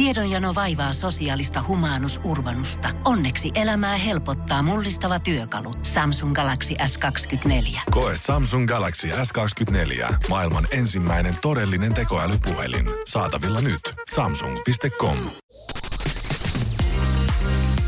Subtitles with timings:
[0.00, 2.88] Tiedonjano vaivaa sosiaalista humanus urbanusta.
[3.04, 5.74] Onneksi elämää helpottaa mullistava työkalu.
[5.82, 7.80] Samsung Galaxy S24.
[7.90, 10.14] Koe Samsung Galaxy S24.
[10.28, 12.86] Maailman ensimmäinen todellinen tekoälypuhelin.
[13.06, 13.80] Saatavilla nyt.
[14.14, 15.16] Samsung.com.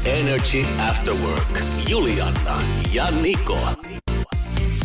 [0.05, 1.65] Energy After Work.
[1.89, 3.59] Juliana ja Niko.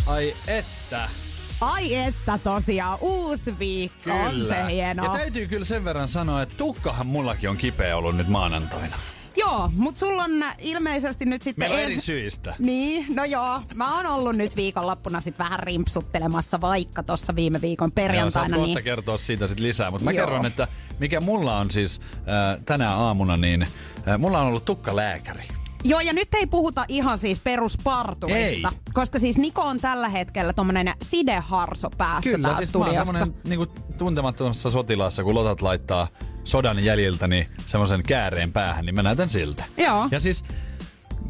[0.06, 1.27] Ai että.
[1.60, 5.06] Ai että tosiaan, uusi viikko, on se hienoa.
[5.06, 8.96] Ja täytyy kyllä sen verran sanoa, että tukkahan mullakin on kipeä ollut nyt maanantaina.
[9.36, 11.62] Joo, mutta sulla on ilmeisesti nyt sitten...
[11.62, 12.54] Meillä on er- eri syistä.
[12.58, 13.62] Niin, no joo.
[13.74, 18.56] Mä oon ollut nyt viikonloppuna sit vähän rimpsuttelemassa vaikka tuossa viime viikon Joo, perjantaina.
[18.56, 18.66] niin...
[18.66, 20.26] kohta kertoa siitä sit lisää, mutta mä Joo.
[20.26, 20.68] kerron, että
[20.98, 25.44] mikä mulla on siis äh, tänä aamuna, niin äh, mulla on ollut tukkalääkäri.
[25.84, 28.92] Joo, ja nyt ei puhuta ihan siis perusparturista, Ei.
[28.92, 33.12] koska siis Niko on tällä hetkellä tommonen sideharso päässä Kyllä, täällä siis studiossa.
[33.12, 33.66] semmonen niinku
[33.98, 36.08] tuntemattomassa sotilaassa, kun lotat laittaa
[36.44, 39.64] sodan jäljiltä niin semmoisen kääreen päähän, niin mä näytän siltä.
[39.76, 40.08] Joo.
[40.10, 40.44] Ja siis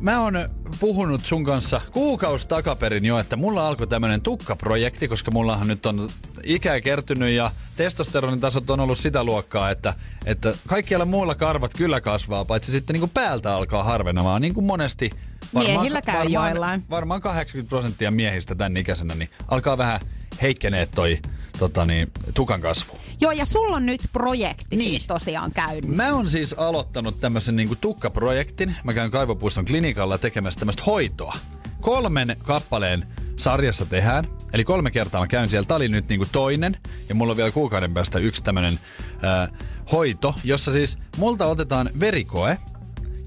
[0.01, 0.49] mä oon
[0.81, 6.09] puhunut sun kanssa kuukausi takaperin jo, että mulla alkoi tämmönen tukkaprojekti, koska mullahan nyt on
[6.45, 9.95] ikää kertynyt ja testosteronin tasot on ollut sitä luokkaa, että,
[10.27, 14.67] että kaikkialla muilla karvat kyllä kasvaa, paitsi sitten niin kuin päältä alkaa harvenemaan, niin kuin
[14.67, 15.11] monesti
[15.53, 16.85] Miehillä käy varmaan, joillain.
[16.91, 20.01] varmaan 80 prosenttia miehistä tämän ikäisenä, niin alkaa vähän
[20.43, 21.19] heikkenee toi
[21.59, 22.99] tota niin, tukan kasvu.
[23.21, 24.91] Joo, ja sulla on nyt projekti Niin.
[24.91, 26.05] siis tosiaan käynnissä.
[26.05, 28.77] Mä oon siis aloittanut tämmöisen niinku tukkaprojektin.
[28.85, 31.35] Mä käyn Kaivopuiston klinikalla tekemässä tämmöistä hoitoa.
[31.81, 33.07] Kolmen kappaleen
[33.37, 34.29] sarjassa tehdään.
[34.53, 35.67] Eli kolme kertaa mä käyn siellä.
[35.67, 36.77] Tää oli nyt niinku toinen.
[37.09, 38.79] Ja mulla on vielä kuukauden päästä yksi tämmönen
[39.25, 39.59] äh,
[39.93, 42.59] hoito, jossa siis multa otetaan verikoe.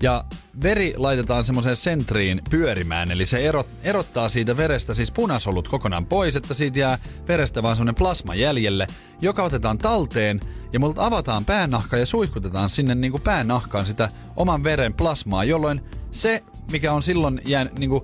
[0.04, 0.26] Ja
[0.64, 6.36] veri laitetaan semmoiseen sentriin pyörimään, eli se erot, erottaa siitä verestä siis punasolut kokonaan pois,
[6.36, 8.88] että siitä jää verestä vaan semmoinen plasma jäljelle,
[9.22, 10.40] joka otetaan talteen
[10.74, 15.82] ja multa avataan päänahka ja suihkutetaan sinne niin kuin päänahkaan sitä oman veren plasmaa, jolloin
[16.12, 18.04] se, mikä on silloin jäänyt niin kuin,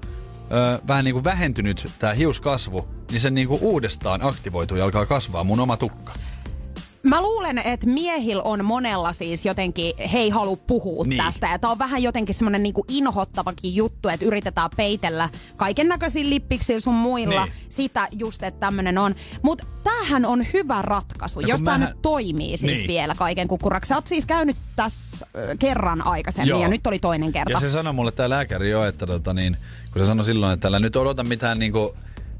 [0.51, 5.05] ö, vähän niin kuin vähentynyt tämä hiuskasvu, niin se niin kuin uudestaan aktivoituu ja alkaa
[5.05, 6.13] kasvaa mun oma tukka.
[7.03, 11.23] Mä luulen, että miehillä on monella siis jotenkin, he ei halua puhua Niin.
[11.23, 11.47] tästä.
[11.47, 16.79] Ja tää on vähän jotenkin semmonen niinku inhottavakin juttu, että yritetään peitellä kaiken näköisillä lippiksillä
[16.79, 17.53] sun muilla Niin.
[17.69, 19.15] sitä just, että tämmönen on.
[19.41, 22.87] Mutta tämähän on hyvä ratkaisu, No jos mähän- nyt toimii siis Niin.
[22.87, 23.89] vielä kaiken kukkuraksi.
[23.89, 25.27] Sä oot siis käynyt tässä
[25.59, 26.61] kerran aikaisemmin Joo.
[26.61, 27.51] ja nyt oli toinen kerta.
[27.51, 29.57] Ja se sanoi mulle tämä lääkäri jo, että tota niin,
[29.93, 31.95] kun se sanoi silloin, että älä nyt odota mitään niinku,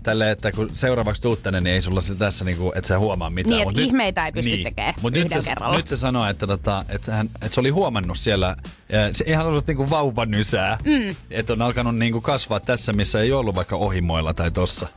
[0.07, 3.29] tälle, että kun seuraavaksi tuut tänne, niin ei sulla se tässä niinku, että sä huomaa
[3.29, 3.55] mitään.
[3.55, 5.77] Niin, että ihmeitä ei pysty tekemään Mut nyt se, kerralla.
[5.77, 8.55] nyt se sanoi, että, tota, että, hän, että se oli huomannut siellä,
[8.89, 11.15] ja se ihan sellaista niinku vauvanysää, mm.
[11.31, 14.87] että on alkanut niinku kasvaa tässä, missä ei ollut vaikka ohimoilla tai tossa.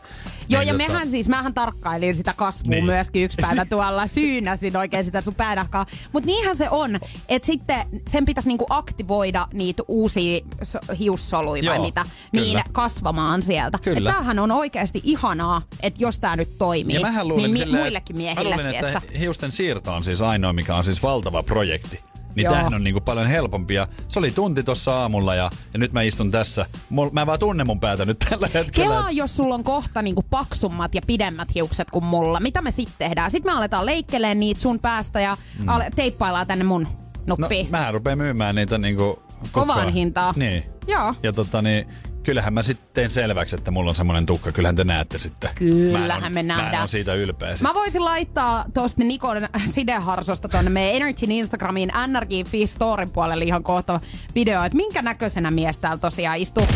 [0.48, 2.76] Joo, Niin ja tota- mehän siis, mähän tarkkailin sitä kasvua Niin.
[2.84, 2.84] niin.
[2.94, 5.86] myöskin yksi päivä tuolla, syynäsin oikein sitä sun päänahkaa.
[6.12, 11.76] Mutta niinhän se on, että sitten sen pitäisi niinku aktivoida niitä uusia so- hiussoluja vai
[11.76, 12.44] Joo, mitä, kyllä.
[12.44, 13.78] niin kasvamaan sieltä.
[13.82, 14.10] Kyllä.
[14.10, 17.58] Et tämähän on oikeasti ihanaa, että jos tämä nyt toimii, Ja mähän luulin niin mi-
[17.58, 19.02] silleen, muillekin mä miehille, luulin, että tietsä.
[19.18, 22.00] hiusten siirto on siis ainoa, mikä on siis valtava projekti.
[22.34, 22.52] Niin Joo.
[22.54, 23.74] tämähän on niinku paljon helpompi.
[23.74, 26.66] Ja se oli tunti tuossa aamulla ja, ja nyt mä istun tässä.
[26.90, 28.94] Mul, mä vaan tunne mun päätä nyt tällä hetkellä.
[28.94, 32.40] Kelaa, jos sulla on kohta niinku paksummat ja pidemmät hiukset kuin mulla.
[32.40, 33.30] Mitä me sitten tehdään?
[33.30, 35.66] Sitten me aletaan leikkeleen niitä sun päästä ja mm.
[35.96, 36.86] teippaillaan tänne mun
[37.26, 37.70] No, nuppiin.
[37.70, 39.22] mähän rupean myymään niitä niinku...
[39.52, 40.34] Kovaan hintaan.
[40.36, 40.64] Niin.
[40.86, 41.14] Joo.
[41.22, 41.86] Ja tota niin,
[42.22, 44.52] kyllähän mä sitten teen selväksi, että mulla on semmonen tukka.
[44.52, 45.50] Kyllähän te näette sitten.
[45.54, 46.82] Kyllähän Mä en me on- Mä en nähdään.
[46.82, 47.52] on siitä ylpeä.
[47.56, 47.62] sit.
[47.62, 52.30] Mä voisin laittaa tosta Nikon sideharsosta tonne meidän Energyn Instagramiin NRG
[52.66, 54.00] Storin puolelle ihan kohta
[54.34, 56.66] video, että minkä näköisenä mies täällä tosiaan istuu.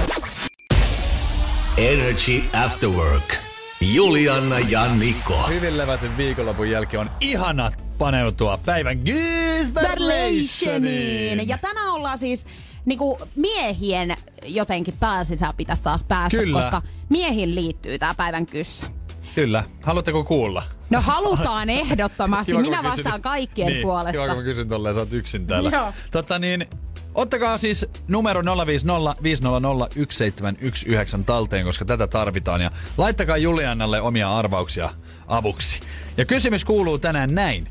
[1.79, 3.35] Energy After Work.
[3.81, 5.43] Juliana ja Niko.
[5.49, 11.49] Hyvin levätyn viikonlopun jälkeen on ihana paneutua päivän Gysberlationiin.
[11.49, 12.47] Ja tänään ollaan siis
[12.85, 16.59] niinku miehien jotenkin pääsisä pitäisi taas päästä, Kyllä.
[16.61, 18.87] koska miehin liittyy tää päivän kyssä.
[19.35, 19.65] Kyllä.
[19.83, 20.63] Haluatteko kuulla?
[20.91, 22.53] No halutaan ehdottomasti.
[22.53, 24.13] Kiva, Minä mä kysyn- vastaan kaikkien niin, puolesta.
[24.13, 25.71] Kiva, kun mä kysyn tolleen, sä oot yksin täällä.
[25.73, 25.93] Joo.
[26.11, 26.67] Totta niin,
[27.15, 32.61] ottakaa siis numero 050 500 1719 talteen, koska tätä tarvitaan.
[32.61, 34.91] Ja laittakaa Juliannalle omia arvauksia
[35.27, 35.81] avuksi.
[36.17, 37.69] Ja kysymys kuuluu tänään näin.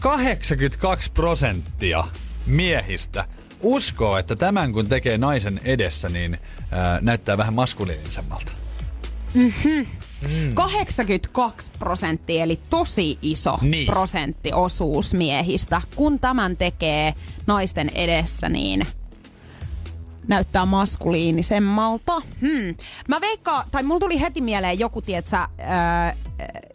[0.00, 2.04] 82 prosenttia
[2.46, 3.24] miehistä
[3.62, 6.38] uskoo, että tämän kun tekee naisen edessä, niin
[6.70, 8.52] ää, näyttää vähän maskuliinisemmalta.
[10.54, 13.86] 82 prosenttia, eli tosi iso Niin.
[13.86, 15.82] prosenttiosuus miehistä.
[15.96, 17.14] Kun tämän tekee
[17.46, 18.86] naisten edessä, niin
[20.28, 22.20] näyttää maskuliinisemmalta.
[22.40, 22.74] Hmm.
[23.08, 26.16] Mä veikkaan, tai mulla tuli heti mieleen joku, tietsä, äh,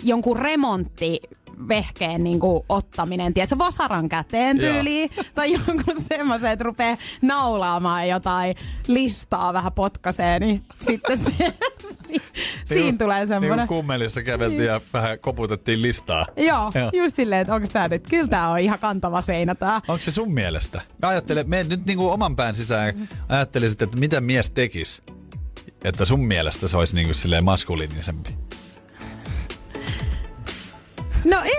[0.04, 1.20] jonkun remontti
[1.68, 8.56] vehkeen niin kuin, ottaminen, tiedätkö, vasaran käteen tyyliin, tai jonkun semmoisen, että rupeaa naulaamaan jotain
[8.88, 11.32] listaa vähän potkaseen, niin sitten se,
[12.08, 12.22] si,
[12.66, 13.58] siinä Niin, tulee semmoinen.
[13.58, 16.26] Niin kummelissa käveltiin ja vähän koputettiin listaa.
[16.38, 16.90] Joo, Joo.
[16.94, 19.82] just silleen, että onko tämä nyt, kyllä tämä on ihan kantava seinä tää.
[19.88, 20.82] Onko se sun mielestä?
[21.02, 25.02] Mä ajattelen, me nyt niinku oman pään sisään ajattelisit, että mitä mies tekis,
[25.84, 28.36] että sun mielestä se olisi niinku silleen maskuliinisempi.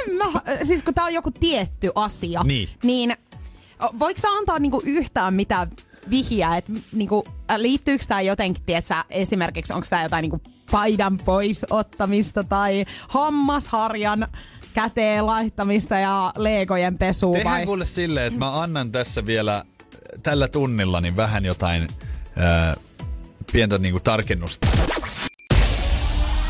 [0.08, 0.24] En mä,
[0.64, 2.68] siis kun tää on joku tietty asia, Niin.
[2.82, 3.16] niin
[3.98, 5.70] voiko sä antaa niinku yhtään mitään
[6.10, 7.24] vihjää, että niinku,
[7.56, 10.40] liittyykö tämä jotenkin, tiedätkö, esimerkiksi onko tämä jotain niinku
[10.70, 14.26] paidan pois ottamista tai hammasharjan
[14.74, 17.66] käteen laittamista ja leegojen pesua Tehdään vai?
[17.66, 19.64] kuule silleen, että mä annan tässä vielä
[20.22, 21.88] tällä tunnilla niin vähän jotain
[22.36, 22.76] ää,
[23.52, 24.66] pientä niinku tarkennusta.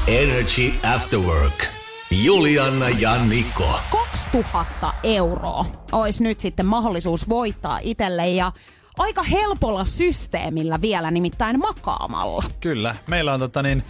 [0.06, 1.81] Energy After Work.
[2.12, 3.80] Juliana ja Niko.
[3.90, 8.52] 2000 euroa olisi nyt sitten mahdollisuus voittaa itselle ja
[8.98, 12.42] aika helpolla systeemillä vielä, nimittäin makaamalla.
[12.60, 13.84] Kyllä, meillä on tota niin,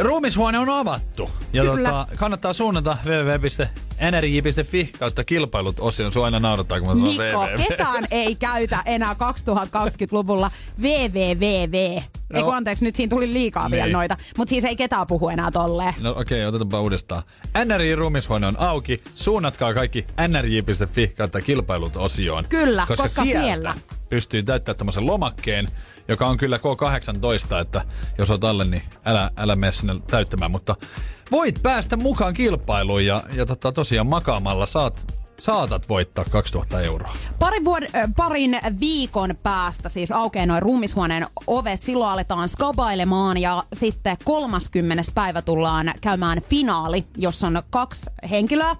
[0.00, 1.30] ruumishuone on avattu.
[1.52, 1.88] Ja Kyllä.
[1.88, 6.12] tota, kannattaa suunnata www.nrj.fi kautta kilpailut osion.
[6.12, 7.56] Sua aina naurattaa, kun mä sanon Niko, www.
[7.68, 10.50] ketään ei käytä enää 2020-luvulla
[10.82, 11.74] www.
[12.34, 12.50] Ei kun No.
[12.50, 13.92] anteeksi, nyt siinä tuli liikaa vielä Niin.
[13.92, 14.16] noita.
[14.38, 15.94] Mutta siis ei ketään puhu enää tolleen.
[16.00, 17.22] No okei, okay, otetaanpa uudestaan.
[17.64, 19.02] NRJ-ruumishuone on auki.
[19.14, 22.44] Suunnatkaa kaikki nrj.fi kautta kilpailut osioon.
[22.48, 23.74] Kyllä, koska, koska sieltä siellä-
[24.08, 25.68] pystyy täyttämään tämmöisen lomakkeen,
[26.08, 27.84] joka on kyllä K18, että
[28.18, 30.50] jos oot alle, niin älä, älä mene sinne täyttämään.
[30.50, 30.76] Mutta
[31.30, 37.16] voit päästä mukaan kilpailuun ja, ja tota, tosiaan makaamalla saat, saatat voittaa 2000 euroa.
[37.38, 41.82] Parin, vuod- parin viikon päästä siis aukeaa noin ruumishuoneen ovet.
[41.82, 45.02] Silloin aletaan skabailemaan ja sitten 30.
[45.14, 48.76] päivä tullaan käymään finaali, jossa on kaksi henkilöä.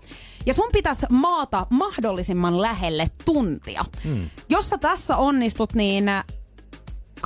[0.46, 3.84] Ja sun pitäisi maata mahdollisimman lähelle tuntia.
[4.04, 4.30] Hmm.
[4.48, 6.04] Jos sä tässä onnistut, niin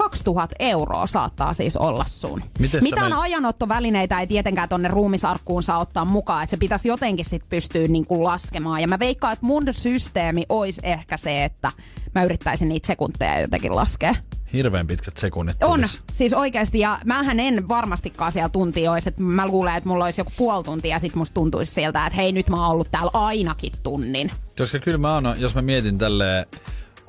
[0.05, 2.43] 2000 euroa saattaa siis olla sun.
[2.59, 7.25] Miten Mitään men- ajanottovälineitä ei tietenkään tonne ruumisarkkuun saa ottaa mukaan, että se pitäisi jotenkin
[7.25, 8.81] sit pystyä niin kuin laskemaan.
[8.81, 11.73] Ja mä veikkaan, että mun systeemi olisi ehkä se, että
[12.15, 14.15] mä yrittäisin niitä sekunteja jotenkin laskea.
[14.53, 16.01] Hirveän pitkät sekunnit On, tulis.
[16.13, 20.21] siis oikeasti, ja mähän en varmastikaan siellä tuntia olisi, että mä luulen, että mulla olisi
[20.21, 23.11] joku puoli tuntia, ja sit musta tuntuisi siltä, että hei nyt mä oon ollut täällä
[23.15, 24.31] ainakin tunnin.
[24.59, 26.47] Koska kyllä mä oon, jos mä mietin tälleen,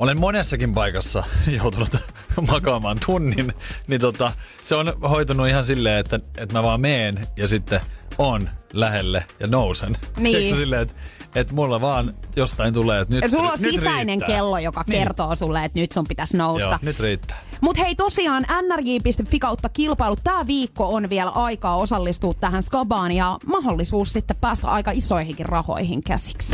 [0.01, 1.23] olen monessakin paikassa
[1.61, 1.95] joutunut
[2.51, 3.53] makaamaan tunnin,
[3.87, 4.31] niin tota,
[4.63, 7.81] se on hoitunut ihan silleen, että, että mä vaan meen ja sitten
[8.17, 9.97] on lähelle ja nousen.
[10.17, 10.35] Niin.
[10.37, 10.93] Tiedätkö silleen, että,
[11.35, 14.27] että mulla vaan jostain tulee, että nyt, Ja sulla on nyt sisäinen riittää.
[14.27, 14.99] kello, joka Niin.
[14.99, 16.69] kertoo sulle, että nyt sun pitäisi nousta.
[16.69, 17.37] Joo, nyt riittää.
[17.61, 20.15] Mut hei tosiaan nrj.fi kautta kilpailu.
[20.23, 26.03] Tää viikko on vielä aikaa osallistua tähän skabaan ja mahdollisuus sitten päästä aika isoihinkin rahoihin
[26.03, 26.53] käsiksi.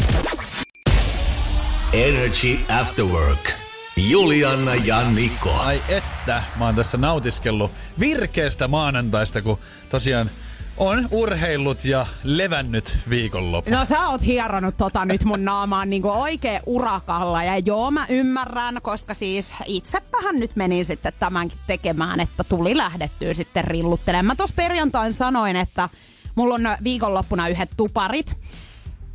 [1.93, 3.53] Energy After Work.
[4.09, 5.53] Juliana ja Niko.
[5.53, 10.29] Ai että, mä oon tässä nautiskellut virkeästä maanantaista, kun tosiaan
[10.77, 13.71] on urheillut ja levännyt viikonloppu.
[13.71, 18.79] No sä oot hieronut tota nyt mun naamaan niinku oikein urakalla ja joo mä ymmärrän,
[18.81, 24.25] koska siis itsepähän nyt menin sitten tämänkin tekemään, että tuli lähdettyä sitten rilluttelemaan.
[24.25, 25.89] Mä tos perjantain sanoin, että
[26.35, 28.37] mulla on viikonloppuna yhdet tuparit.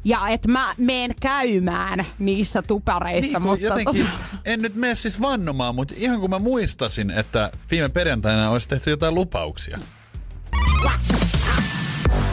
[0.04, 3.64] Ja että mä meen käymään niissä tupareissa, Niin, mutta...
[3.64, 8.50] jotenkin, tota- en nyt mene siis vannomaan, mutta ihan kun mä muistasin, että viime perjantaina
[8.50, 9.78] olisi tehty jotain lupauksia.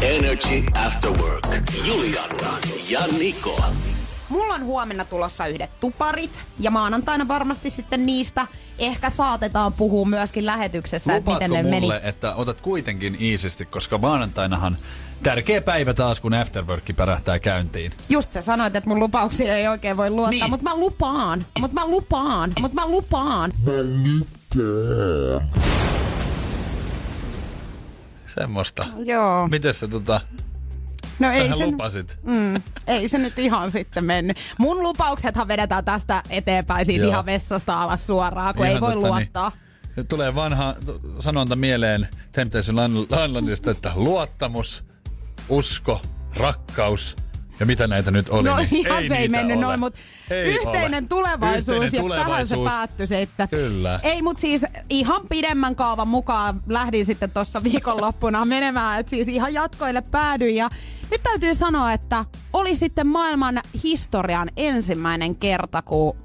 [0.02, 1.48] Energy After Work.
[1.88, 2.58] Juliana
[2.90, 3.64] ja Niko.
[4.30, 8.48] Mulla on huomenna tulossa yhdet tuparit ja maanantaina varmasti sitten niistä
[8.80, 12.10] ehkä saatetaan puhua myöskin lähetyksessä, että Lupaatko miten ne mulle, meni.
[12.10, 14.78] että otat kuitenkin iisisti, koska maanantainahan
[15.24, 17.92] tärkeä päivä taas, kun afterworkki pärähtää käyntiin.
[18.10, 20.40] Just sä sanoit, että mun lupauksia ei oikein voi luottaa, Niin.
[20.42, 20.50] niin.
[20.50, 23.52] mutta mä lupaan, mutta mä lupaan, mutta mä lupaan.
[28.28, 28.86] Semmoista.
[29.06, 29.48] Joo.
[29.48, 30.22] Miten se tota,
[31.20, 32.18] No ei se, lupasit?
[32.24, 32.54] mm,
[32.88, 34.38] ei se nyt ihan sitten mennyt.
[34.58, 37.10] Mun lupauksethan vedetään tästä eteenpäin, siis Joo.
[37.12, 39.50] ihan vessasta alas suoraan, kun Ihan ei voi totta, luottaa.
[39.50, 39.60] Niin.
[39.96, 40.76] Nyt tulee vanha
[41.20, 42.78] sanonta mieleen Temptation
[43.26, 44.84] Islandista, että luottamus,
[45.50, 46.02] usko,
[46.36, 47.16] rakkaus
[47.60, 48.50] ja mitä näitä nyt oli.
[48.50, 49.66] No niin ihan se ei mennyt ole.
[49.66, 51.08] noin, mutta Ei yhteinen ole.
[51.10, 52.70] tulevaisuus Yhteinen ja tähän se tulevaisuus.
[52.72, 53.50] päättyi sitten.
[53.50, 54.00] Kyllä.
[54.04, 59.54] Ei, mutta siis ihan pidemmän kaavan mukaan lähdin sitten tuossa viikonloppuna menemään, että siis ihan
[59.54, 60.70] jatkoille päädyin ja
[61.12, 66.18] nyt täytyy sanoa, että oli sitten maailman historian ensimmäinen kerta, kun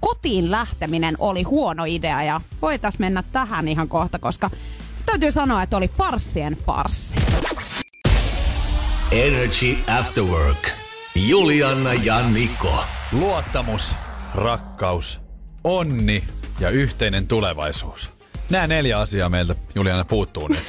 [0.00, 4.50] kotiin lähteminen oli huono idea ja voitais mennä tähän ihan kohta, koska
[5.06, 7.14] täytyy sanoa, että oli farssien farssi.
[9.12, 10.70] Energy After Work.
[11.14, 12.84] Juliana ja Niko.
[13.12, 13.94] Luottamus,
[14.34, 15.20] rakkaus,
[15.64, 16.24] onni
[16.60, 18.10] ja yhteinen tulevaisuus.
[18.50, 20.64] Nämä neljä asiaa meiltä, Juliana, puuttuu nyt.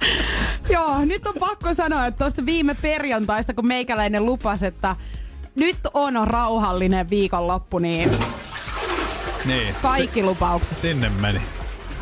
[0.74, 4.96] Joo, nyt on pakko sanoa, että tuosta viime perjantaista, kun meikäläinen lupasi, että
[5.54, 8.10] nyt on rauhallinen viikonloppu, niin
[9.44, 9.74] Niin.
[9.82, 10.78] kaikki lupaukset.
[10.78, 11.40] Sinne meni.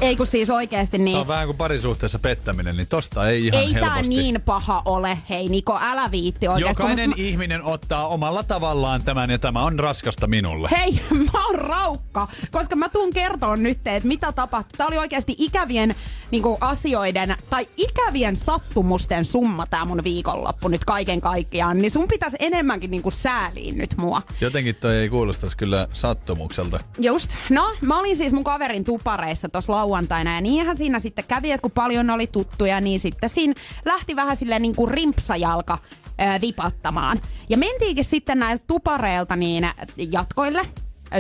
[0.01, 1.17] Ei kun siis oikeesti Tämä niin.
[1.17, 4.09] on vähän kuin parisuhteessa pettäminen, niin tosta ei ihan Ei tää helposti.
[4.09, 5.19] niin paha ole.
[5.31, 6.83] Hei Niko, älä viitti oikeesti.
[6.83, 10.69] Jokainen kun mä- ihminen ottaa omalla tavallaan tämän ja tämä on raskasta minulle.
[10.79, 11.01] Hei,
[11.33, 14.77] mä oon raukka, koska mä tuun kertoa nyt, että mitä tapahtui.
[14.79, 15.95] Tää oli oikeasti ikävien
[16.31, 21.79] niin kuin, asioiden tai ikävien sattumusten summa tää mun viikonloppu nyt kaiken kaikkiaan.
[21.79, 24.23] Niin sun pitäisi enemmänkin niin kuin, sääliin nyt mua.
[24.41, 26.81] Jotenkin toi ei kuulostaisi kyllä sattumukselta.
[26.99, 27.31] Just.
[27.51, 31.63] No, mä olin siis mun kaverin tupareissa tuossa lauantaina ja niinhän siinä sitten kävi, että
[31.63, 35.79] kun paljon oli tuttuja, niin sitten siinä lähti vähän silleen niin kuin rimpsajalka
[36.19, 37.21] ää, vipattamaan.
[37.49, 39.69] Ja mentiinkin sitten näiltä tupareilta niin
[40.13, 40.67] jatkoille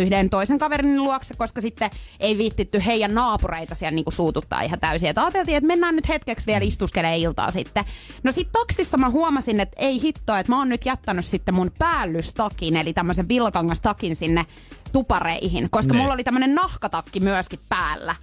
[0.01, 5.09] yhden toisen kaverin luokse, koska sitten ei viittitty heidän naapureita siellä niinku suututtaa ihan täysin.
[5.09, 7.85] Et ajateltiin, että mennään nyt hetkeksi vielä istuskelee iltaa sitten.
[8.25, 11.71] No sit taksissa mä huomasin, että ei hittoa, että mä oon nyt jättänyt sitten mun
[11.79, 14.47] päällystakin, eli tämmöisen vilkangastakin sinne
[14.93, 16.03] tupareihin, koska Niin.
[16.03, 18.17] mulla oli tämmönen nahkatakki myöskin päällä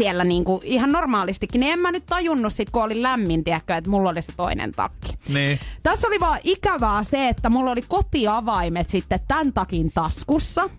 [0.00, 3.90] siellä niinku ihan normaalistikin, niin en mä nyt tajunnut sit, kun oli lämmin, tiedätkö, että
[3.90, 5.18] mulla oli se toinen takki.
[5.28, 5.60] Niin.
[5.82, 10.70] Tässä oli vaan ikävää se, että mulla oli kotiavaimet sitten tämän takin taskussa.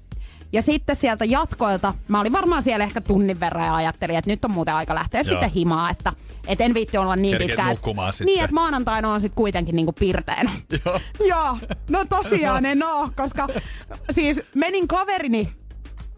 [0.53, 4.45] Ja sitten sieltä jatkoilta, mä olin varmaan siellä ehkä tunnin verran ja ajattelin, että nyt
[4.45, 5.31] on muuten aika lähteä Joo.
[5.31, 6.13] sitten himaa, että
[6.47, 7.69] et en viitti olla niin Kerkeet pitkään.
[7.69, 8.25] nukkumaan sitten.
[8.25, 10.51] Niin, että maanantaina on sitten kuitenkin niinku pirteänä.
[10.85, 10.99] Joo.
[11.27, 11.57] Joo,
[11.89, 13.47] no tosiaan en oo, koska
[14.11, 15.49] siis menin kaverini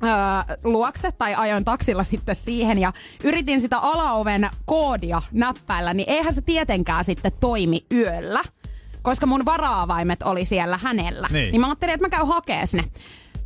[0.04, 2.94] öö, luokse tai ajoin taksilla sitten siihen ja
[3.24, 8.44] yritin sitä alaoven koodia näppäillä, niin eihän se tietenkään sitten toimi yöllä,
[9.02, 11.28] koska mun varaavaimet oli siellä hänellä.
[11.32, 11.52] Niin.
[11.52, 12.84] niin mä ajattelin, että mä käyn hakee ne.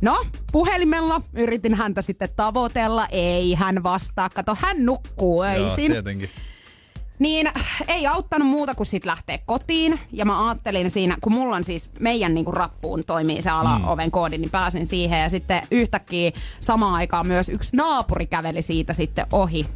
[0.00, 4.30] No, puhelimella yritin häntä sitten tavoitella, ei hän vastaa.
[4.30, 5.92] Kato, hän nukkuu Joo, öisin.
[5.92, 6.30] tietenkin.
[7.18, 7.50] Niin
[7.88, 10.00] ei auttanut muuta kuin sit lähteä kotiin.
[10.12, 14.38] Ja mä ajattelin siinä, kun mulla on siis meidän niinku rappuun toimii se alaoven koodi,
[14.38, 15.20] niin pääsin siihen.
[15.20, 19.66] Ja sitten yhtäkkiä samaan aikaan myös yksi naapuri käveli siitä sitten ohi.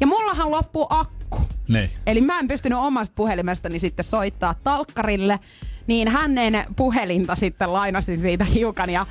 [0.00, 1.40] Ja mullahan loppuu akku.
[1.68, 1.90] Niin.
[2.06, 5.40] Eli mä en pystynyt omasta puhelimestani sitten soittaa talkkarille.
[5.86, 9.06] Niin hänen puhelinta sitten lainasin siitä hiukan ja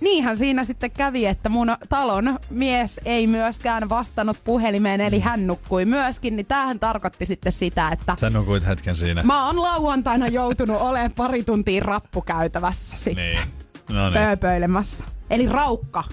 [0.00, 5.84] Niinhän siinä sitten kävi, että mun talon mies ei myöskään vastannut puhelimeen, eli hän nukkui
[5.84, 9.22] myöskin, niin tämähän tarkoitti sitten sitä, että Sä nukuit hetken siinä.
[9.22, 13.38] mä oon lauantaina joutunut olemaan pari tuntia rappukäytävässä sitten Niin.
[13.92, 14.20] No niin.
[14.22, 15.04] pööpöilemässä.
[15.30, 16.04] Eli raukka.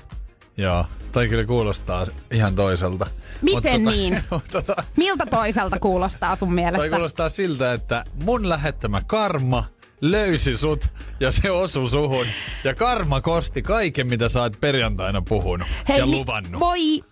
[0.57, 0.85] Joo.
[1.11, 3.07] Toi kyllä kuulostaa ihan toiselta.
[3.41, 4.23] Miten Mut niin?
[4.51, 6.89] tota, Miltä toiselta kuulostaa sun toi mielestä?
[6.89, 9.65] kuulostaa siltä, että mun lähettämä karma
[10.11, 12.25] löysi sut ja se osui suhun.
[12.63, 16.59] Ja karma kosti kaiken, mitä sä oot perjantaina puhunut ja niin luvannut.
[16.59, 17.03] Voi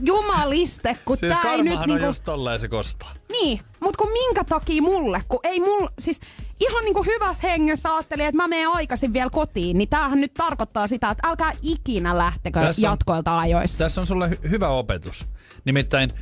[0.00, 2.04] jumaliste, kun siis tää ei nyt niinku...
[2.04, 3.12] just tolleen se kostaa.
[3.32, 6.20] Niin, mut kun minkä takia mulle, kun ei mulla, siis
[6.60, 10.86] ihan niinku hyvässä hengessä ajattelin, että mä menen aikaisin vielä kotiin, niin tämähän nyt tarkoittaa
[10.86, 13.78] sitä, että älkää ikinä lähtekö Tässä on- jatkoilta ajoissa.
[13.78, 15.30] Tässä on sulle hy- hyvä opetus.
[15.64, 16.12] Nimittäin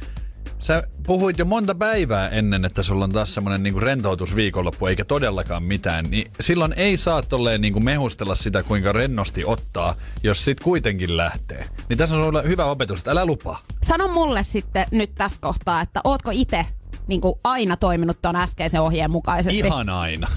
[0.58, 5.62] sä puhuit jo monta päivää ennen, että sulla on taas semmonen niinku rentoutusviikonloppu, eikä todellakaan
[5.62, 6.04] mitään.
[6.04, 11.66] Niin silloin ei saa tolleen niinku mehustella sitä, kuinka rennosti ottaa, jos sit kuitenkin lähtee.
[11.88, 13.62] Niin tässä on sulle hyvä opetus, että älä lupaa.
[13.82, 16.66] Sano mulle sitten nyt tässä kohtaa, että ootko itse
[17.06, 19.58] niinku aina toiminut ton äskeisen ohjeen mukaisesti?
[19.58, 20.28] Ihan aina.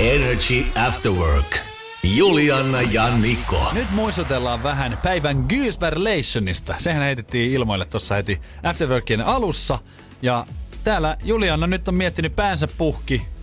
[0.00, 1.63] Energy After Work.
[2.04, 3.70] Juliana ja Niko.
[3.72, 6.74] Nyt muistutellaan vähän päivän Gysberlationista.
[6.78, 9.78] Sehän heitettiin ilmoille tuossa heti Afterworkien alussa.
[10.22, 10.46] Ja
[10.84, 13.33] täällä Juliana nyt on miettinyt päänsä puhki.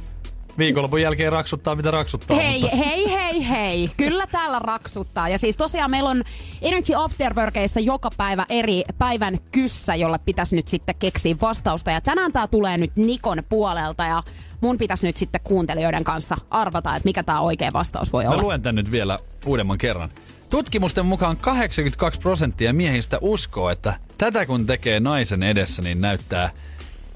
[0.58, 2.38] Viikonlopun jälkeen raksuttaa mitä raksuttaa.
[2.38, 2.77] Hei, mutta...
[2.77, 3.91] hei, hei, hei.
[3.98, 5.29] Kyllä täällä raksuttaa.
[5.29, 6.24] Ja siis tosiaan meillä on
[6.62, 11.91] Energy Afterworkeissa joka päivä eri päivän kyssä, jolle pitäisi nyt sitten keksiä vastausta.
[11.91, 14.24] Ja tänään tää tulee nyt Nikon puolelta ja
[14.62, 18.41] mun pitäisi nyt sitten kuuntelijoiden kanssa arvata, että mikä tämä oikea vastaus voi Mä olla.
[18.41, 20.10] luen tän nyt vielä uudemman kerran.
[20.50, 26.50] Tutkimusten mukaan 82 prosenttia miehistä uskoo, että tätä kun tekee naisen edessä, niin näyttää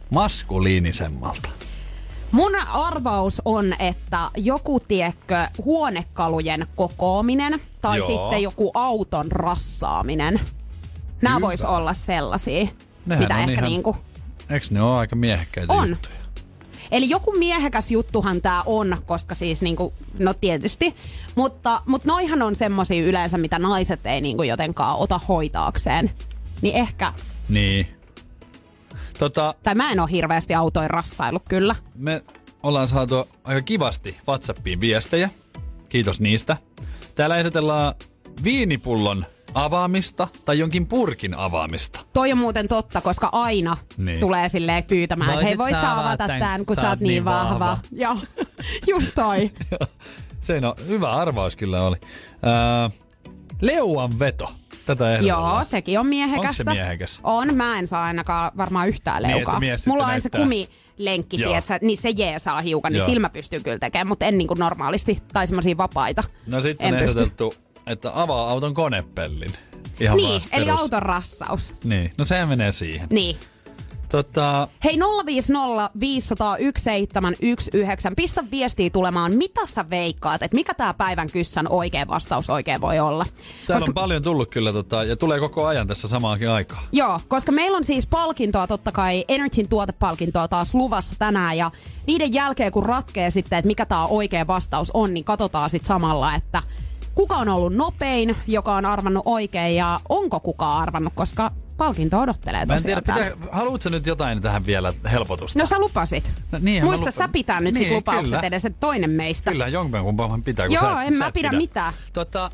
[0.09, 1.49] maskuliinisemmalta.
[2.35, 8.07] Mun arvaus on, että joku, tiekkö, huonekalujen kokoaminen tai Joo.
[8.07, 10.39] sitten joku auton rassaaminen.
[11.21, 11.47] Nämä Hyvä.
[11.47, 12.67] vois olla sellaisia,
[13.05, 13.97] Nehän mitä ehkä ihan- niinku...
[14.49, 15.89] Eiks ne ole aika miehekkäitä On.
[15.89, 16.15] juttuja?
[16.91, 20.95] Eli joku miehekäs juttuhan tää on, koska siis niinku, no tietysti,
[21.35, 26.11] mutta, mutta noihan on semmosia yleensä, mitä naiset ei niinku jotenkaan ota hoitaakseen.
[26.61, 27.13] Niin ehkä,
[27.49, 27.94] Niin.
[29.19, 31.75] Tota, Tai mä en ole hirveästi autoin rassailu kyllä.
[31.95, 32.23] me
[32.63, 35.29] ollaan saatu aika kivasti WhatsAppiin viestejä.
[35.89, 36.57] Kiitos niistä.
[37.15, 37.93] Täällä ehdotellaan
[38.43, 41.99] viinipullon avaamista tai jonkin purkin avaamista.
[42.13, 44.05] Toi on muuten totta, koska aina Niin.
[44.05, 44.19] niin.
[44.19, 47.77] tulee silleen pyytämään, että hei voit sä avata tän, tämän, kun sä oot niin vahva.
[47.91, 48.17] Joo,
[48.87, 49.51] just toi.
[50.39, 51.97] Se on hyvä arvaus kyllä oli.
[52.45, 52.89] Öö,
[53.61, 54.51] leuan veto.
[54.85, 55.55] Tätä ehdotellaan.
[55.57, 56.41] Joo, sekin on miehekästä.
[56.47, 57.19] Onko se miehekäs?
[57.23, 59.59] On, mä en saa ainakaan varmaan yhtään Niin, leukaa.
[59.59, 60.41] sitten Mulla on aina se näyttää.
[60.41, 61.51] kumilenkki, Joo.
[61.51, 63.07] tietsä, niin se jeesaa hiukan, niin Joo.
[63.07, 66.23] sillä mä pystyn kyllä tekemään, mutta en niin kuin normaalisti, tai semmoisia vapaita.
[66.47, 67.19] No sitten en on pysty.
[67.19, 67.53] ehdotettu,
[67.87, 69.51] että avaa auton konepellin.
[69.99, 70.79] Ihan Niin, eli perus.
[70.79, 71.73] auton rassaus.
[71.83, 73.07] Niin, no sehän menee siihen.
[73.11, 73.37] Niin.
[74.15, 78.11] Tota, Hei 050 501 719.
[78.15, 82.99] Pistä viestiä tulemaan, mitä sä veikkaat, että mikä tää päivän kyssän oikea vastaus oikein voi
[82.99, 83.25] olla.
[83.67, 86.83] täällä on paljon tullut kyllä tota, ja tulee koko ajan tässä samaankin aikaan.
[86.91, 91.71] Joo, koska meillä on siis palkintoa, totta kai Energyn tuotepalkintoa taas luvassa tänään ja
[92.07, 96.35] niiden jälkeen kun ratkee sitten, että mikä tämä oikea vastaus on, niin katsotaan sitten samalla,
[96.35, 96.63] että
[97.15, 102.65] kuka on ollut nopein, joka on arvannut oikein ja onko kukaan arvannut, koska palkinto odottelee
[102.65, 105.59] Mä en tosiaan tiedä, pitää, haluatko nyt jotain tähän vielä helpotusta?
[105.59, 106.31] No sä lupasit.
[106.51, 108.47] No mä Muista sä pitää nyt sit Niin, lupaukset kyllä.
[108.47, 109.51] edes, että toinen meistä.
[109.51, 111.93] Kyllä, jonkun kumpan pitää, kun Joo, sä, en sä mä et pidä mitään.
[112.13, 112.49] Tota,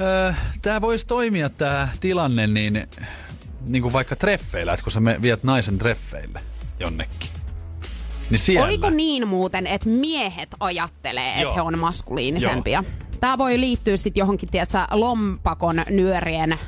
[0.00, 2.86] öö, tää voisi toimia tää tilanne niin,
[3.66, 6.40] niin kuin vaikka treffeillä, että kun sä me, viet naisen treffeille
[6.80, 7.30] jonnekin.
[8.30, 8.64] Niin siellä.
[8.64, 11.54] Oliko niin muuten, että miehet ajattelee, että Joo.
[11.54, 12.84] he on maskuliinisempia?
[13.20, 16.58] Tämä voi liittyä sitten johonkin, tiedätkö, lompakon nyörien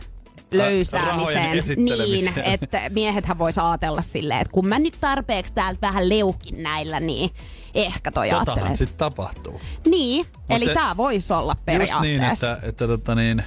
[0.52, 1.62] löysäämiseen.
[1.76, 7.00] Niin, että miehethän voisi ajatella silleen, että kun mä nyt tarpeeksi täältä vähän leukin näillä,
[7.00, 7.30] niin
[7.74, 8.54] ehkä toi ajattelee.
[8.54, 9.60] Totahan sitten tapahtuu.
[9.86, 12.52] Niin, eli se- tämä voisi olla Just niin, periaatteessa.
[12.52, 13.44] että, että tota niin,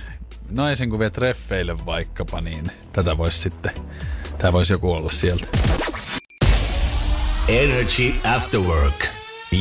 [0.49, 3.71] naisen kun vie treffeille vaikkapa, niin tätä voisi sitten,
[4.37, 5.47] tää voisi joku olla sieltä.
[7.47, 9.05] Energy After Work.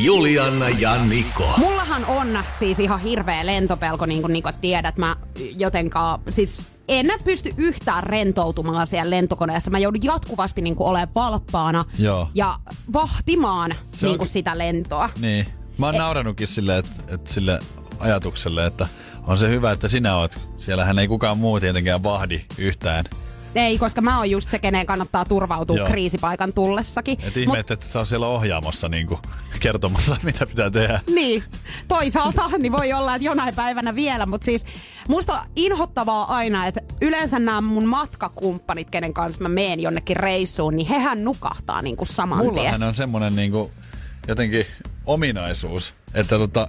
[0.04, 1.52] Juliana ja Niko.
[1.56, 4.96] Mullahan on siis ihan hirveä lentopelko, niin kuin Niko tiedät.
[4.96, 5.16] Mä
[5.58, 6.58] jotenka, siis
[6.89, 9.71] en pysty yhtään rentoutumaan siellä lentokoneessa.
[9.71, 12.29] Mä joudun jatkuvasti niin kuin olemaan valppaana Joo.
[12.35, 12.59] ja
[12.92, 15.11] vahtimaan Se niin on- kuin sitä lentoa.
[15.21, 15.47] Niin.
[15.79, 17.59] Mä oon nauranutkin sille, että, että sille
[17.99, 18.87] ajatukselle, että
[19.27, 20.38] on se hyvä, että sinä oot.
[20.59, 23.05] Siellähän ei kukaan muu tietenkään vahdi yhtään.
[23.55, 25.87] Ei, koska mä oon just se, keneen kannattaa turvautua Joo.
[25.87, 27.19] Kriisipaikan tullessakin.
[27.23, 29.21] Et ihme, että et sä oot siellä ohjaamossa niin kuin,
[29.61, 31.01] kertomassa, mitä pitää tehdä.
[31.15, 31.43] Niin,
[31.88, 34.65] toisaalta niin voi olla, että jonain päivänä vielä, mutta siis
[35.09, 40.77] musta on inhottavaa aina, että yleensä nämä mun matkakumppanit, kenen kanssa mä meen jonnekin reissuun,
[40.77, 42.55] niin hehän nukahtaa niin kuin saman tien.
[42.55, 43.71] Mullahan on semmonen niinku,
[44.29, 44.67] jotenkin
[45.07, 46.69] ominaisuus, että tota,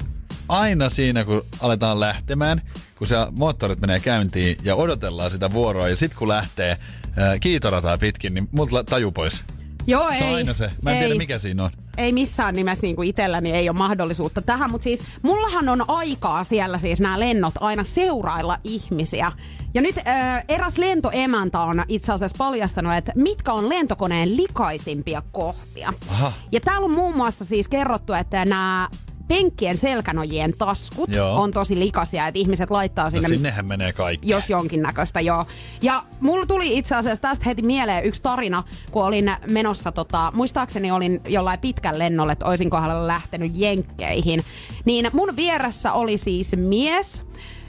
[0.54, 2.62] aina siinä kun aletaan lähtemään,
[2.98, 6.78] kun se moottorit menee käyntiin ja odotellaan sitä vuoroa ja sit kun lähtee
[7.18, 9.44] ää, kiitorataa pitkin, niin multa taju pois.
[9.88, 10.30] Joo, Se ei.
[10.30, 10.70] on aina se.
[10.82, 11.04] Mä en ei.
[11.04, 11.72] tiedä mikä siinä on.
[11.98, 16.44] ei missään nimessä niin kuin itselläni ei ole mahdollisuutta tähän, mutta siis mullahan on aikaa
[16.44, 19.32] siellä siis nämä lennot aina seurailla ihmisiä.
[19.74, 25.94] Ja nyt äh, eräs lentoemäntä on itse asiassa paljastanut, että mitkä on lentokoneen likaisimpia kohtia.
[26.10, 26.34] Aha.
[26.52, 28.90] Ja täällä on muun muassa siis kerrottu, että nämä
[29.34, 31.42] penkkien selkänojien taskut Joo.
[31.42, 34.30] on tosi likaisia, että ihmiset laittaa No sinne sinnehän menee kaikki.
[34.30, 35.46] jos jonkinnäköistä, joo.
[35.82, 40.92] Ja mulla tuli itse asiassa tästä heti mieleen yksi tarina, kun olin menossa, tota, muistaakseni
[40.92, 44.44] olin jollain pitkän lennolle, että olisin kohdalla lähtenyt jenkkeihin.
[44.86, 47.26] Niin mun vieressä oli siis mies,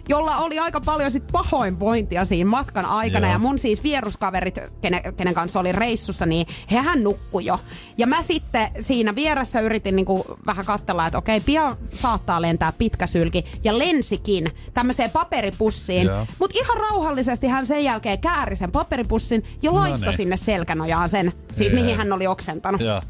[0.08, 3.26] jolla oli aika paljon sit pahoinvointia siinä matkan aikana.
[3.26, 3.32] Joo.
[3.32, 7.60] Ja mun siis vieruskaverit, kenen, kenen kanssa oli reissussa, niin hehän nukku jo.
[7.98, 13.06] Ja mä sitten siinä vieressä yritin niinku vähän katsella, että okei, pian saattaa lentää pitkä
[13.06, 13.44] sylki.
[13.64, 16.08] Ja lensikin tämmöiseen paperipussiin.
[16.38, 20.16] Mutta ihan rauhallisesti hän sen jälkeen kääri sen paperipussin ja No laittoi niin.
[20.16, 21.82] sinne selkänojaan sen, siis Jee.
[21.82, 22.80] mihin hän oli oksentanut.
[22.80, 23.02] Joo.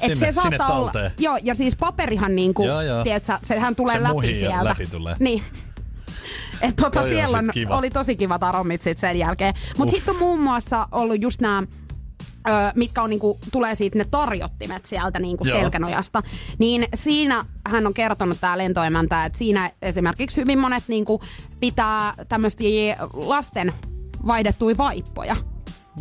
[0.00, 3.02] Et Sinne- se saattaa olla, joo, ja siis paperihan niinku, Joo, joo.
[3.04, 4.64] tiedätkö, sehän tulee Se läpi sieltä.
[4.64, 5.16] läpi tulee.
[5.18, 5.42] Niin.
[6.60, 7.78] Et tota, Toi on siellä on, kiva.
[7.78, 9.54] oli tosi kivat aromit sit sen jälkeen.
[9.78, 11.62] Mutta sitten on muun muassa ollut just nämä
[12.48, 15.58] Öö, mitkä on, niinku, tulee siitä ne tarjottimet sieltä niinku Joo.
[15.58, 16.22] selkänojasta,
[16.58, 21.20] niin siinä hän on kertonut tämä lentoemäntä, että siinä esimerkiksi hyvin monet niinku,
[21.60, 23.72] pitää tämmöisiä lasten
[24.26, 25.36] vaihdettuja vaippoja.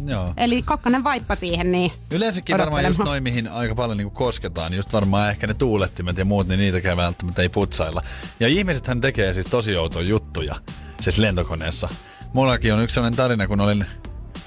[0.05, 0.33] Joo.
[0.37, 4.93] Eli kakkanen vaippa siihen, niin Yleensäkin varmaan just noin, mihin aika paljon niin kosketaan, just
[4.93, 8.03] varmaan ehkä ne tuulettimet ja muut, niin niitäkään välttämättä ei putsailla.
[8.39, 10.55] Ja ihmisethän tekee siis tosi outoja juttuja,
[11.01, 11.89] siis lentokoneessa.
[12.33, 13.85] Mullakin on yksi sellainen tarina, kun olin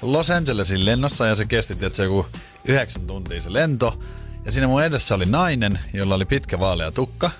[0.01, 2.25] Los Angelesin lennossa ja se kesti tietysti joku
[2.67, 3.99] yhdeksän tuntia se lento.
[4.45, 7.31] Ja siinä mun edessä oli nainen, jolla oli pitkä vaalea tukka.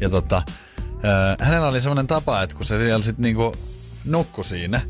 [0.00, 0.42] Ja tota,
[1.02, 3.52] ää, hänellä oli semmoinen tapa, että kun se vielä sit niinku
[4.04, 4.80] nukkui siinä,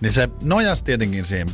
[0.00, 1.48] niin se nojasi tietenkin siihen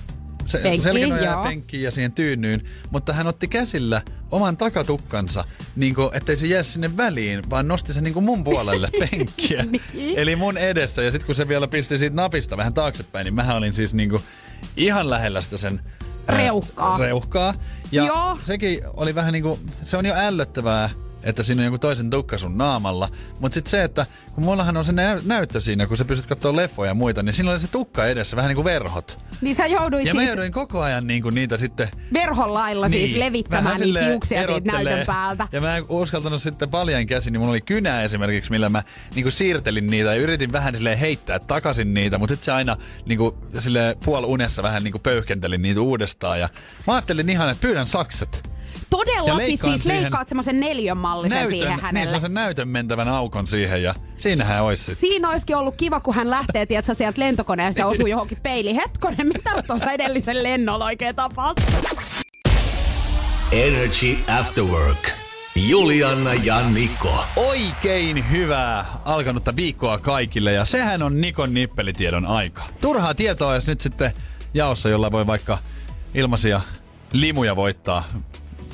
[0.48, 1.44] se, Penkkiin, selkänojaan joo.
[1.44, 5.44] penkkiin ja siihen tyynyyn, mutta hän otti käsillä oman takatukkansa,
[5.76, 9.64] niin kuin, ettei se jää sinne väliin, vaan nosti sen niin kuin mun puolelle penkkiä.
[9.94, 10.18] Niin.
[10.18, 11.02] Eli mun edessä.
[11.02, 14.10] Ja sitten kun se vielä pisti siitä napista vähän taaksepäin, niin mä olin siis niin
[14.10, 14.22] kuin
[14.76, 15.80] ihan lähellä sitä sen
[16.28, 16.98] ää, Reuhkaa.
[16.98, 17.54] reuhkaa.
[17.92, 18.38] Ja Joo.
[18.40, 20.90] sekin oli vähän niin kuin, se on jo ällöttävää,
[21.22, 23.08] että siinä on joku toisen tukka sun naamalla.
[23.40, 26.56] Mutta sitten se, että kun mullahan on se nä- näyttö siinä, kun sä pystyt katsoa
[26.56, 29.24] leffoja ja muita, niin siinä oli se tukka edessä, vähän niin kuin verhot.
[29.40, 31.88] Niin sä jouduit Ja mä siis jouduin koko ajan niin kuin niitä sitten...
[32.12, 35.48] verhon lailla siis levittämään vähän niitä silleen hiuksia siitä näytön päältä.
[35.52, 38.82] Ja mä en uskaltanut sitten paljon käsin, niin mulla oli kynä esimerkiksi, millä mä
[39.14, 42.76] niin kuin siirtelin niitä ja yritin vähän silleen heittää takaisin niitä, mutta sitten se aina
[43.06, 46.40] niin kuin, sille puolunessa vähän niin kuin pöyhkentelin niitä uudestaan.
[46.40, 46.48] Ja
[46.86, 48.57] mä ajattelin ihan, että pyydän sakset.
[48.90, 52.10] Todellakin siis siihen leikkaat semmoisen neljön mallisen siihen niin hänelle.
[52.10, 54.96] se on sen näytön mentävän aukon siihen ja siinähän olisi sitten.
[54.96, 58.76] Siinä olisikin ollut kiva, kun hän lähtee, tiedätkö, sieltä lentokoneesta ja osuu johonkin peiliin.
[58.76, 61.64] Hetkonen, mitä tuossa edellisen lennolla oikein tapahtui?
[63.52, 65.08] Energy After Work.
[65.68, 67.24] Juliana ja Niko.
[67.36, 72.62] Oikein hyvää alkanutta viikkoa kaikille ja sehän on Nikon nippelitiedon aika.
[72.80, 74.12] Turhaa tietoa, jos nyt sitten
[74.54, 75.58] jaossa, jolla voi vaikka
[76.14, 76.60] ilmaisia
[77.12, 78.04] limuja voittaa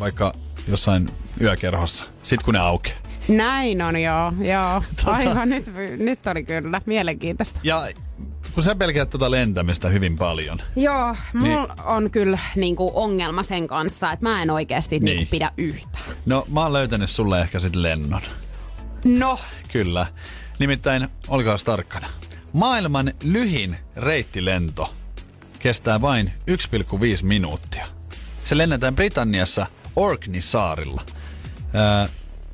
[0.01, 0.35] vaikka
[0.69, 2.99] jossain yökerhossa, sit kun ne aukeaa.
[3.29, 4.83] Näin on joo, joo.
[5.03, 5.65] Tota- Aivan, nyt,
[5.99, 7.61] nyt oli kyllä mielenkiintoista.
[7.63, 7.89] Ja
[8.55, 11.85] kun sä pelkäät tuota lentämistä hyvin paljon, Joo, mulla Niin.
[11.85, 15.05] on kyllä niinku, ongelma sen kanssa, että mä en oikeasti niin.
[15.05, 15.17] Niin.
[15.17, 16.05] niinku, pidä yhtään.
[16.27, 18.21] no mä oon löytänyt sulle ehkä sit lennon.
[19.05, 19.39] No,
[19.73, 20.07] Kyllä.
[20.59, 22.07] Nimittäin, olkaa tarkkana.
[22.53, 24.95] Maailman lyhin reittilento
[25.59, 27.87] kestää vain 1,5 minuuttia.
[28.45, 31.03] Se lennetään Britanniassa Orkney-saarilla.
[31.75, 32.09] Ää,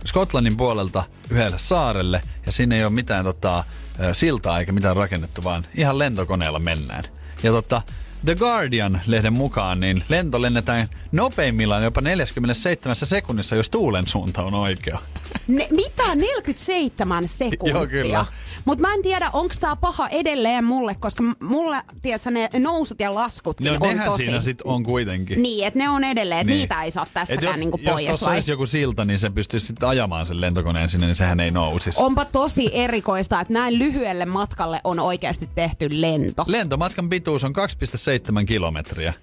[0.06, 3.64] Skotlannin puolelta yhdelle saarelle ja sinne ei ole mitään tota,
[4.12, 7.04] siltaa eikä mitään rakennettu, vaan ihan lentokoneella mennään.
[7.42, 7.82] Ja tota,
[8.24, 14.98] The Guardian-lehden mukaan niin lento lennetään nopeimmillaan jopa 47 sekunnissa, jos tuulen suunta on oikea.
[15.48, 16.14] ne, mitä?
[16.14, 17.74] 47 sekuntia?
[17.74, 18.26] Joo, kyllä.
[18.64, 23.14] Mutta mä en tiedä, onko tää paha edelleen mulle, koska mulle, tiedätkö, ne nousut ja
[23.14, 24.24] laskutkin No on tosi...
[24.24, 25.42] siinä sit on kuitenkin.
[25.42, 28.06] Niin, että ne on edelleen, että niitä ei saa tässäkään jos, niinku jos pois.
[28.06, 28.34] tuossa vai?
[28.34, 32.02] olisi joku silta, niin se pystyisi sitten ajamaan sen lentokoneen sinne, niin sehän ei nousisi.
[32.02, 36.44] Onpa tosi erikoista, että näin lyhyelle matkalle on oikeasti tehty lento.
[36.46, 38.09] Lentomatkan pituus on 2,7
[38.46, 39.14] kilometriä.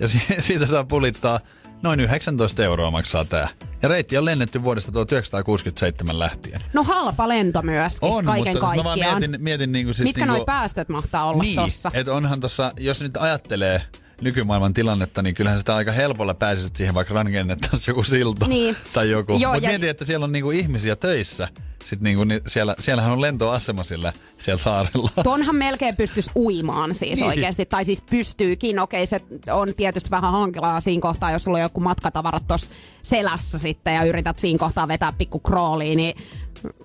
[0.00, 1.40] Ja si- siitä saa pulittaa
[1.82, 3.48] noin 19 euroa maksaa tää.
[3.82, 6.60] Ja reitti on lennetty vuodesta 1967 lähtien.
[6.72, 9.18] No halpa lento myöskin, On, kaiken mutta mä vaan kaikkiaan.
[9.20, 11.90] mietin, mietin niinku siis Mitkä niinku, noi päästöt mahtaa olla niin, tossa?
[11.94, 13.82] että onhan tossa, jos nyt ajattelee
[14.20, 18.76] nykymaailman tilannetta, niin kyllähän sitä aika helpolla pääsisit siihen, vaikka rakennettaisiin joku silta Niin.
[18.92, 19.32] tai joku.
[19.38, 21.48] Mutta ja- mietin, että siellä on niinku ihmisiä töissä.
[21.84, 25.10] Sitten niinku, niin siellä, siellähän on lentoasema sillä, siellä saarella.
[25.24, 27.28] Tonhan melkein pystyisi uimaan siis Niin.
[27.28, 28.78] oikeasti, tai siis pystyykin.
[28.78, 29.20] Okei, se
[29.52, 32.70] on tietysti vähän hankalaa siinä kohtaa, jos sulla on joku matkatavarat tuossa
[33.02, 36.14] selässä sitten ja yrität siinä kohtaa vetää pikku krooliin, niin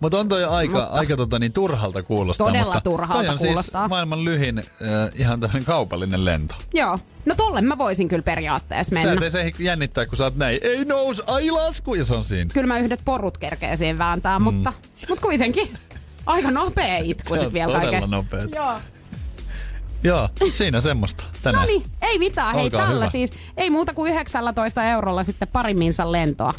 [0.01, 2.47] Mutta on toi aika, Mutta- aika tota, niin turhalta kuulostaa.
[2.47, 3.81] Todella mutta turhalta toi on kuulostaa.
[3.81, 4.65] siis maailman lyhin äh,
[5.15, 6.55] ihan tämmöinen kaupallinen lento.
[6.73, 6.99] joo.
[7.25, 9.29] No tolle mä voisin kyllä periaatteessa Sä et mennä.
[9.29, 12.51] se jännittää, kun sä oot näin, ei nous, ai lasku, ja se on siinä.
[12.53, 14.43] Kyllä mä yhdet porut kerkee siihen vääntää, mm.
[14.43, 14.73] mutta,
[15.09, 15.77] mutta kuitenkin
[16.25, 18.09] aika nopea itku sit vielä todella kaiken.
[18.09, 18.55] nopeeta.
[18.55, 18.73] Joo.
[20.03, 21.61] Joo, siinä semmoista tänään.
[21.61, 22.55] No niin, ei mitään.
[22.55, 23.09] Hei, Olkaa tällä hyvä.
[23.11, 26.53] siis ei muuta kuin 19 eurolla sitten parimminsa lentoa.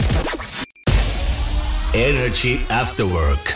[1.94, 3.52] Energy After Work.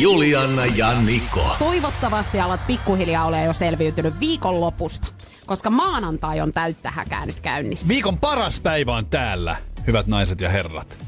[0.00, 1.56] Juliana ja Niko.
[1.58, 5.08] Toivottavasti alat pikkuhiljaa ole jo selviytynyt viikonlopusta,
[5.46, 7.88] koska maanantai on täyttä häkää nyt käynnissä.
[7.88, 10.98] Viikon paras päivä on täällä, hyvät naiset ja herrat.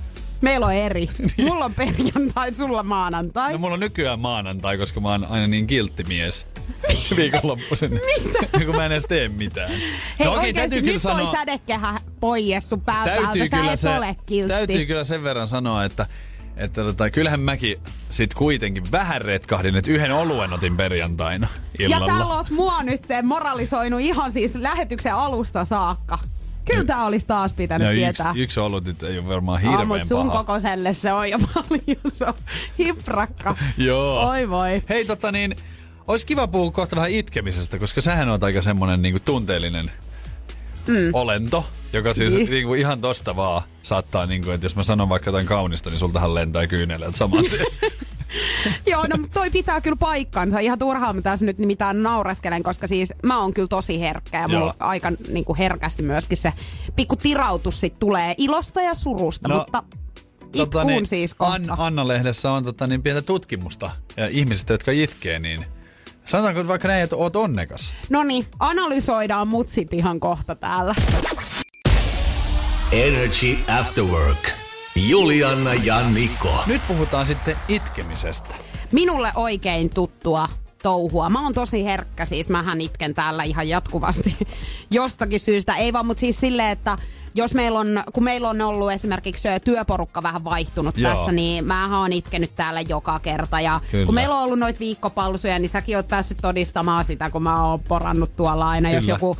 [0.40, 1.10] Meillä on eri.
[1.48, 3.52] Mulla on perjantai, sulla maanantai.
[3.52, 6.46] No mulla on nykyään maanantai, koska mä oon aina niin kiltti mies.
[7.16, 7.92] Viikonloppuisin.
[7.92, 8.58] Mitä?
[8.66, 9.70] kun mä en edes tee mitään.
[9.70, 9.80] Hei
[10.26, 13.22] no, okei, oikeesti, täytyy kyllä nyt sanoa, toi sädekehä pois sun päältä.
[13.22, 14.48] täytyy Sä kyllä, et se, ole kiltti.
[14.48, 16.06] täytyy kyllä sen verran sanoa, että
[16.60, 17.76] että tota, kyllähän mäkin
[18.10, 22.06] sit kuitenkin vähän retkahdin, että yhden oluen otin perjantaina ja illalla.
[22.06, 26.18] täällä oot mua nyt moralisoinut ihan siis lähetyksen alusta saakka.
[26.64, 28.32] Kyllä tää olisi taas pitänyt ja yksi, tietää.
[28.36, 30.38] yksi olut nyt ei ole varmaan Aa, hirveän mut sun paha.
[30.38, 32.12] kokoiselle se on jo paljon.
[32.12, 32.34] Se on
[32.78, 33.56] hiprakka.
[33.78, 34.28] Joo.
[34.28, 34.82] Oi voi.
[34.88, 35.56] Hei tota niin,
[36.08, 39.90] olisi kiva puhua kohta vähän itkemisestä, koska sähän on aika semmonen niinku tunteellinen
[40.90, 41.10] mm.
[41.12, 42.50] olento, joka siis Niin.
[42.50, 46.34] niinku ihan tosta vaan saattaa, niinku, että jos mä sanon vaikka jotain kaunista, niin sultahan
[46.34, 47.66] lentää kyyneleet saman tien.
[48.86, 50.58] Joo, no toi pitää kyllä paikkansa.
[50.58, 54.48] Ihan turhaa mä tässä nyt mitään naureskelen, koska siis mä oon kyllä tosi herkkä ja
[54.48, 56.52] mulla aika niin kuin herkästi myöskin se
[56.96, 59.82] pikku tirautus sit tulee ilosta ja surusta, No, mutta
[60.52, 61.54] itkuun niin, siis kohta.
[61.54, 65.64] An- Anna-lehdessä on tota, niin pientä tutkimusta ja ihmisistä, jotka itkee, niin
[66.30, 67.94] Sanotaanko vaikka näin, että oot onnekas?
[68.10, 70.94] No niin, analysoidaan mut sit ihan kohta täällä.
[72.92, 74.50] Energy After Work.
[75.08, 76.62] Juliana ja Niko.
[76.66, 78.54] Nyt puhutaan sitten itkemisestä.
[78.92, 80.48] Minulle oikein tuttua
[80.82, 81.30] touhua.
[81.30, 84.36] Mä oon tosi herkkä, siis mähän itken täällä ihan jatkuvasti
[84.90, 85.76] jostakin syystä.
[85.76, 86.98] Ei vaan, mutta siis silleen, että
[87.34, 91.14] jos meillä on, kun meillä on ollut esimerkiksi työporukka vähän vaihtunut Joo.
[91.14, 93.60] tässä, niin mä oon itkenyt täällä joka kerta.
[93.60, 94.06] Ja Kyllä.
[94.06, 97.80] kun meillä on ollut noita viikkopalsuja, niin säkin oot päässyt todistamaan sitä, kun mä oon
[97.80, 98.90] porannut tuolla aina.
[98.90, 99.14] Jos Kyllä.
[99.14, 99.36] joku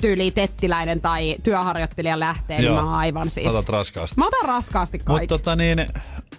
[0.00, 3.46] tyyli tettiläinen tai työharjoittelija lähtee, niin mä oon aivan siis...
[3.46, 4.16] Otat raskaasti.
[4.18, 5.26] Mä otan raskaasti Mutta kaikki.
[5.26, 5.86] tota niin,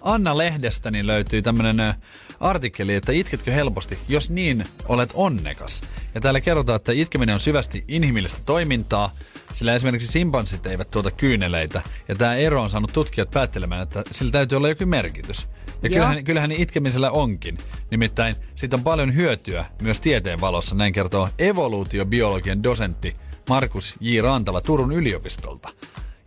[0.00, 1.94] Anna-lehdestä niin löytyy tämmönen
[2.40, 5.80] artikkeli, että itketkö helposti, jos niin olet onnekas.
[6.14, 9.16] Ja täällä kerrotaan, että itkeminen on syvästi inhimillistä toimintaa,
[9.54, 11.82] sillä esimerkiksi simpanssit eivät tuota kyyneleitä.
[12.08, 15.48] Ja tämä ero on saanut tutkijat päättelemään, että sillä täytyy olla jokin merkitys.
[15.82, 15.94] Ja Joo.
[15.94, 17.58] kyllähän, kyllähän itkemisellä onkin.
[17.90, 23.16] Nimittäin siitä on paljon hyötyä myös tieteen valossa, näin kertoo evoluutiobiologian dosentti
[23.48, 24.20] Markus J.
[24.20, 25.68] Rantala Turun ylioppistolta.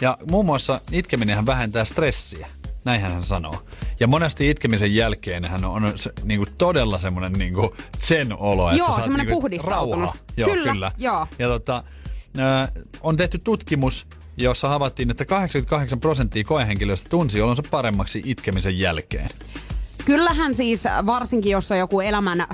[0.01, 2.47] Ja muun muassa itkeminenhän vähentää stressiä.
[2.85, 3.55] Näinhän hän sanoo.
[3.99, 8.69] Ja monesti itkemisen jälkeen hän on se, niinku todella semmoinen niinku zen-olo.
[8.69, 9.99] että Joo, oot semmoinen niinku puhdistautunut.
[9.99, 10.15] Rauha.
[10.37, 10.91] Joo, Kyllä, kyllä.
[10.97, 11.27] joo.
[11.39, 11.83] Ja tota,
[12.37, 19.29] ö, on tehty tutkimus, jossa havaittiin, että 88 prosenttia koehenkilöistä tunsi olonsa paremmaksi itkemisen jälkeen.
[20.05, 22.47] Kyllähän siis varsinkin, jos on joku elämän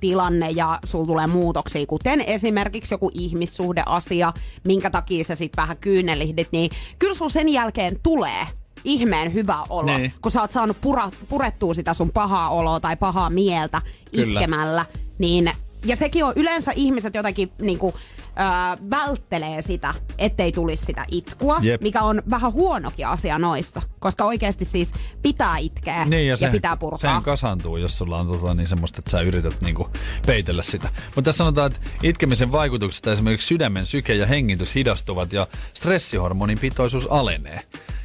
[0.00, 4.32] tilanne ja sulla tulee muutoksia, kuten esimerkiksi joku ihmissuhdeasia,
[4.64, 8.46] minkä takia sä sit vähän kyynelihdit, niin kyllä sun sen jälkeen tulee
[8.84, 10.12] ihmeen hyvä olo, Niin.
[10.22, 14.40] kun sä oot saanut pura, purettua sitä sun pahaa oloa tai pahaa mieltä Kyllä.
[14.40, 14.86] itkemällä,
[15.18, 15.50] niin
[15.84, 21.80] ja sekin on yleensä ihmiset jotenkin niinku, ö, välttelee sitä, ettei tulisi sitä itkua, Jep.
[21.82, 24.92] mikä on vähän huonokin asia noissa, koska oikeasti siis
[25.22, 26.98] pitää itkeä Niin, ja, ja sehän, pitää purkaa.
[26.98, 29.88] sehän kasaantuu, jos sulla on tota, niin semmoista, että sä yrität niinku
[30.26, 30.88] peitellä sitä.
[31.06, 37.06] Mutta tässä sanotaan, että itkemisen vaikutuksesta esimerkiksi sydämen syke ja hengitys hidastuvat ja stressihormonin pitoisuus
[37.10, 37.60] alenee.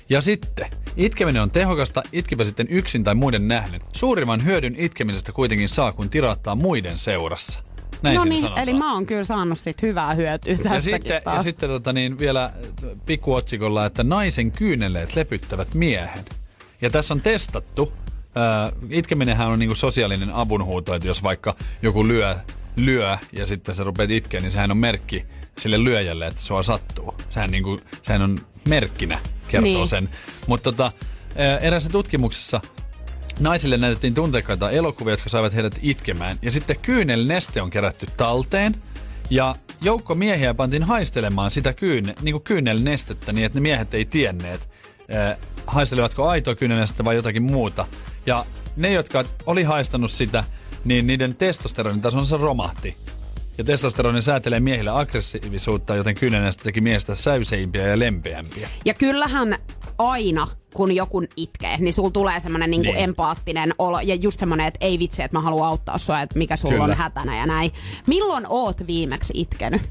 [0.09, 3.81] Ja sitten, itkeminen on tehokasta, itkipä sitten yksin tai muiden nähden.
[3.93, 7.59] Suurimman hyödyn itkemisestä kuitenkin saa, kun tiraattaa muiden seurassa.
[8.01, 8.69] Näin no niin, sanotaan.
[8.69, 11.37] eli mä oon kyllä saanut sit hyvää hyötyä tästäkin Ja sitten, taas.
[11.37, 12.51] ja sitten tota niin, vielä äh,
[13.05, 16.25] pikkuotsikolla, että naisen kyyneleet lepyttävät miehen.
[16.81, 17.93] Ja tässä on testattu.
[18.37, 22.35] Äh, itkeminenhän on niinku sosiaalinen avunhuuto, että jos vaikka joku lyö,
[22.75, 25.25] lyö ja sitten sä rupeat itkeä, niin sehän on merkki
[25.59, 27.15] sille lyöjälle, että sua sattuu.
[27.29, 29.87] Sehän, niinku, sehän on merkkinä, kertoo Niin.
[29.87, 30.09] sen.
[30.47, 30.91] Mutta tota,
[31.61, 32.61] eräässä tutkimuksessa
[33.39, 36.37] Naisille näytettiin tunteikkaita elokuvia, jotka saivat heidät itkemään.
[36.41, 38.75] Ja sitten kyynelneste on kerätty talteen.
[39.29, 44.05] Ja joukko miehiä pantiin haistelemaan sitä kyyn, niin kuin kyynelnestettä niin, että ne miehet ei
[44.05, 44.69] tienneet,
[45.67, 47.87] haistelevatko aitoa kyynelnestettä vai jotakin muuta.
[48.25, 48.45] Ja
[48.75, 50.43] ne, jotka oli haistanut sitä,
[50.85, 52.95] niin niiden testosteronin tasonsa romahti.
[53.59, 58.69] Ja testosteroni säätelee miehille aggressiivisuutta, joten kyynelnestettä teki miestä säyseimpiä ja lempeämpiä.
[58.85, 59.55] Ja kyllähän
[59.97, 63.03] aina, kun joku itkee, niin sulla tulee semmoinen niinku Niin.
[63.03, 63.99] empaattinen olo.
[63.99, 66.85] Ja just semmoinen, että ei vitsi, että mä haluan auttaa sua, että mikä sulla Kyllä.
[66.85, 67.71] on hätänä ja näin.
[68.07, 69.81] Milloin oot viimeksi itkenyt?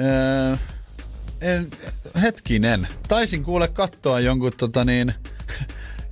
[0.00, 0.56] Öö,
[1.40, 1.70] en,
[2.22, 2.88] hetkinen.
[3.08, 5.14] Taisin kuule katsoa jonkun tota niin,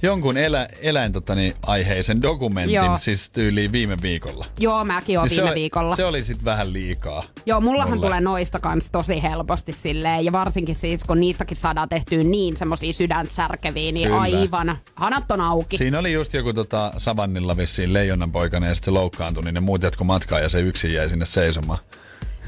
[0.03, 2.99] jonkun elä, eläin tota niin, aiheisen dokumentin, Joo.
[2.99, 4.47] siis tyyliin viime viikolla.
[4.59, 5.97] Joo, mäkin oon Niin viime se, viikolla.
[5.97, 7.25] Se oli sit vähän liikaa.
[7.47, 8.07] Joo, mullahan mulle.
[8.07, 12.93] tulee noista kans tosi helposti silleen, ja varsinkin siis kun niistäkin saadaan tehtyä niin semmosia
[12.93, 14.21] sydäntä särkeviä, niin Kyllä.
[14.21, 15.77] aivan, hanat on auki.
[15.77, 19.61] Siinä oli just joku tota, savannilla vissiin leijonan poikana ja sitten se loukkaantui, niin ne
[19.61, 21.79] muut jatko matkaa ja se yksin jäi sinne seisomaan.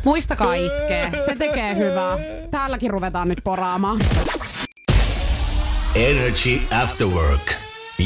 [0.04, 2.18] Muistakaa itkeä, se tekee hyvää.
[2.50, 4.00] Täälläkin ruvetaan nyt poraamaan.
[5.98, 7.54] Energy After Work.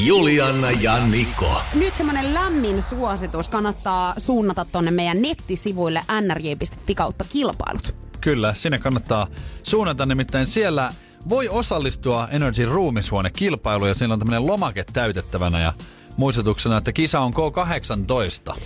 [0.06, 1.60] Juliana ja Niko.
[1.74, 7.94] Nyt semmonen lämmin suositus kannattaa suunnata tonne meidän nettisivuille nrj.fi kautta kilpailut.
[8.20, 9.26] Kyllä, sinne kannattaa
[9.62, 10.92] suunnata, nimittäin siellä
[11.28, 15.72] voi osallistua Energy ruumishuonekilpailuun ja siellä on tämmöinen lomake täytettävänä ja
[16.16, 18.60] muistutuksena, että kisa on K18.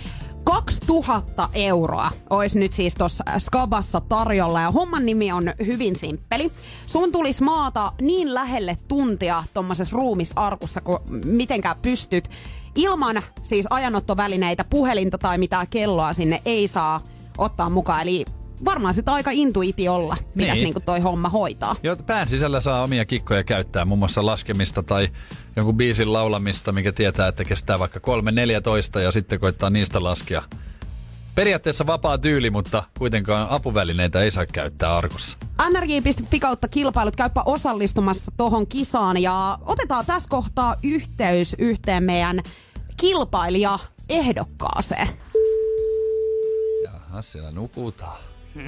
[0.47, 6.51] 2000 euroa olisi nyt siis tuossa Skabassa tarjolla ja homman nimi on hyvin simppeli.
[6.85, 12.29] Sun tulisi maata niin lähelle tuntia tuommoisessa ruumisarkussa kuin mitenkään pystyt.
[12.75, 17.01] Ilman siis ajanottovälineitä, puhelinta tai mitään kelloa sinne ei saa
[17.37, 18.01] ottaa mukaan.
[18.01, 18.25] Eli
[18.65, 20.63] varmaan sitä aika intuitiolla pitäisi Niin.
[20.63, 21.75] niinku toi homma hoitaa.
[21.83, 25.09] Jo, pään sisällä saa omia kikkoja käyttää, muun muassa laskemista tai
[25.55, 30.43] jonkun biisin laulamista, mikä tietää, että kestää vaikka 3-14 ja sitten koittaa niistä laskea.
[31.35, 35.37] Periaatteessa vapaa tyyli, mutta kuitenkaan apuvälineitä ei saa käyttää arkussa.
[35.69, 42.41] nrj.fi kautta kilpailut, käypä osallistumassa tohon kisaan ja otetaan tässä kohtaa yhteys yhteen meidän
[42.97, 45.07] kilpailija ehdokkaaseen.
[46.83, 48.17] Jahas, siellä nukutaan.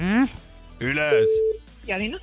[0.00, 0.28] Mm.
[0.80, 1.28] Ylös!
[1.86, 2.18] Janina.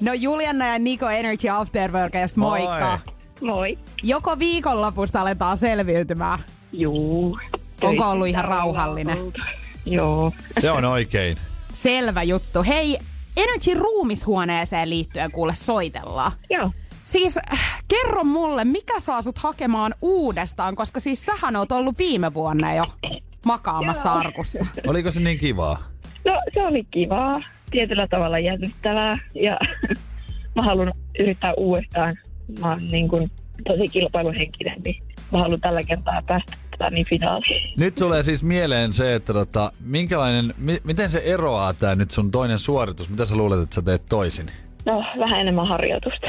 [0.00, 2.98] No Juliana ja Niko Energy Afterworkista, moikka.
[3.40, 3.78] Moi.
[4.02, 6.38] Joko viikonlopusta aletaan selviytymään?
[6.72, 7.38] Juu.
[7.82, 9.18] Onko ollut ihan rauhallinen?
[9.86, 10.32] Joo.
[10.60, 11.36] Se on oikein.
[11.74, 12.62] Selvä juttu.
[12.62, 12.98] Hei,
[13.36, 16.32] Energy ruumishuoneeseen liittyen kuule soitellaan.
[16.50, 16.70] Joo.
[17.02, 22.34] Siis äh, kerro mulle, mikä saa sut hakemaan uudestaan, koska siis sähän oot ollut viime
[22.34, 22.86] vuonna jo
[23.46, 24.18] makaamassa Joo.
[24.18, 24.66] arkussa.
[24.86, 25.78] Oliko se niin kivaa?
[26.24, 29.58] No se oli kivaa, tietyllä tavalla jännittävää ja
[30.56, 32.18] mä haluan yrittää uudestaan.
[32.60, 33.30] Mä oon niin kuin
[33.68, 35.02] tosi kilpailuhenkinen, niin
[35.32, 37.74] mä haluan tällä kertaa päästä tätä niin finaaliin.
[37.78, 42.30] Nyt tulee siis mieleen se, että tota, minkälainen, mi- miten se eroaa tää nyt sun
[42.30, 43.10] toinen suoritus?
[43.10, 44.46] Mitä sä luulet, että sä teet toisin?
[44.88, 46.26] No vähän enemmän harjoitusta.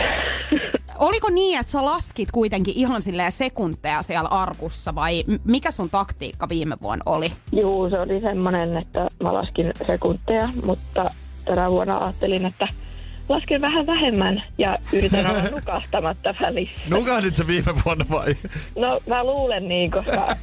[0.99, 6.49] Oliko niin, että sä laskit kuitenkin ihan silleen sekunteja siellä arkussa vai mikä sun taktiikka
[6.49, 7.31] viime vuonna oli?
[7.51, 11.11] Juu, se oli semmoinen, että mä laskin sekunteja, mutta
[11.45, 12.67] tänä vuonna ajattelin, että
[13.29, 16.81] lasken vähän vähemmän ja yritän olla nukahtamatta välissä.
[16.89, 18.35] Nukasit sä viime vuonna vai?
[18.75, 20.35] No mä luulen niin, koska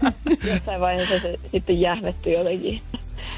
[0.44, 2.81] jossain vaiheessa se sitten jähmettyi jotenkin.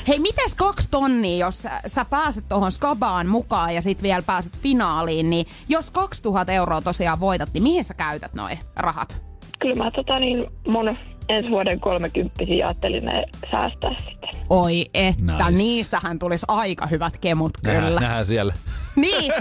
[0.09, 4.53] Hei, mites kaksi tonnia, jos sä, sä pääset tuohon skabaan mukaan ja sit vielä pääset
[4.59, 9.17] finaaliin, niin jos 2000 euroa tosiaan voitat, niin mihin sä käytät noi rahat?
[9.59, 10.97] Kyllä mä tota niin mun
[11.29, 14.31] ensi vuoden 30 ajattelin ne säästää sitten.
[14.51, 15.51] Oi että, Nice.
[15.63, 17.75] niistähän tulisi aika hyvät kemut kyllä.
[17.81, 18.53] Nähdään, nähdään siellä.
[18.97, 19.33] Niin,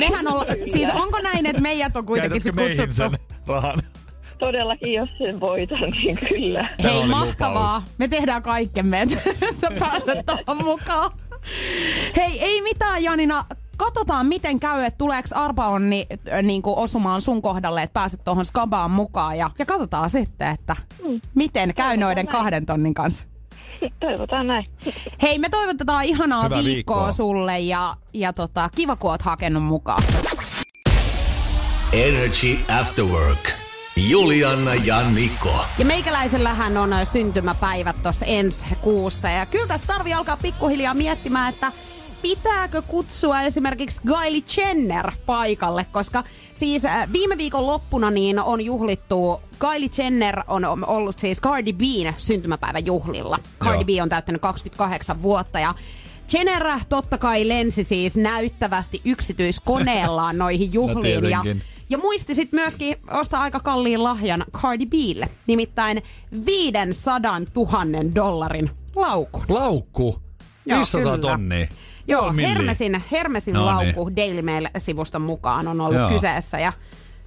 [0.00, 3.16] nehän on, siis onko näin, että meidät on kuitenkin sit meihin kutsuttu?
[3.16, 3.78] sen rahan?
[4.38, 6.68] Todellakin, jos sen voitan, niin kyllä.
[6.82, 7.74] Tämä Hei, mahtavaa.
[7.76, 7.98] lupaus.
[7.98, 9.16] Me tehdään kaikkemme, että
[9.60, 11.10] sä pääset tuohon mukaan.
[12.16, 13.44] Hei, ei mitään Janina.
[13.76, 18.44] Katsotaan, miten käy, että tuleeko arpaonni äh, niin kuin osumaan sun kohdalle, että pääset tuohon
[18.44, 19.38] skabaan mukaan.
[19.38, 20.76] Ja, ja katsotaan sitten, että
[21.34, 22.32] miten käy noiden näin.
[22.36, 23.24] kahden tonnin kanssa.
[24.00, 24.64] Toivotaan näin.
[25.22, 27.12] Hei, me toivotetaan ihanaa Hyvää viikkoa, viikkoa.
[27.12, 30.02] sulle ja, ja tota, kiva, kun oot hakenut mukaan.
[31.92, 33.52] Energy After Work.
[34.08, 35.64] Juliana ja Niko.
[35.78, 39.28] Ja meikäläisellähän on syntymäpäivät tuossa ensi kuussa.
[39.28, 41.72] Ja kyllä tässä tarvii alkaa pikkuhiljaa miettimään, että
[42.26, 49.40] pitääkö kutsua esimerkiksi Kylie Jenner paikalle, koska siis äh, viime viikon loppuna niin on juhlittu,
[49.58, 53.38] Kylie Jenner on ollut siis Cardi B:n syntymäpäivän juhlilla.
[53.60, 54.00] Cardi Joo.
[54.00, 55.74] B on täyttänyt 28 vuotta ja
[56.32, 61.62] Jenner totta kai lensi siis näyttävästi yksityiskoneellaan noihin juhliin ja tietenkin.
[61.90, 66.02] ja muisti sitten myöskin ostaa aika kalliin lahjan Cardi Bille, nimittäin
[66.46, 69.44] 500 000 dollarin laukun.
[69.48, 70.18] Laukku.
[70.66, 71.30] Joo, 500 kyllä.
[71.30, 71.68] tonnia.
[72.08, 72.32] Joo.
[72.42, 76.08] Hermesin, Hermesin No laukku Daily Mail-sivuston mukaan on ollut Joo.
[76.08, 76.58] kyseessä.
[76.58, 76.72] Ja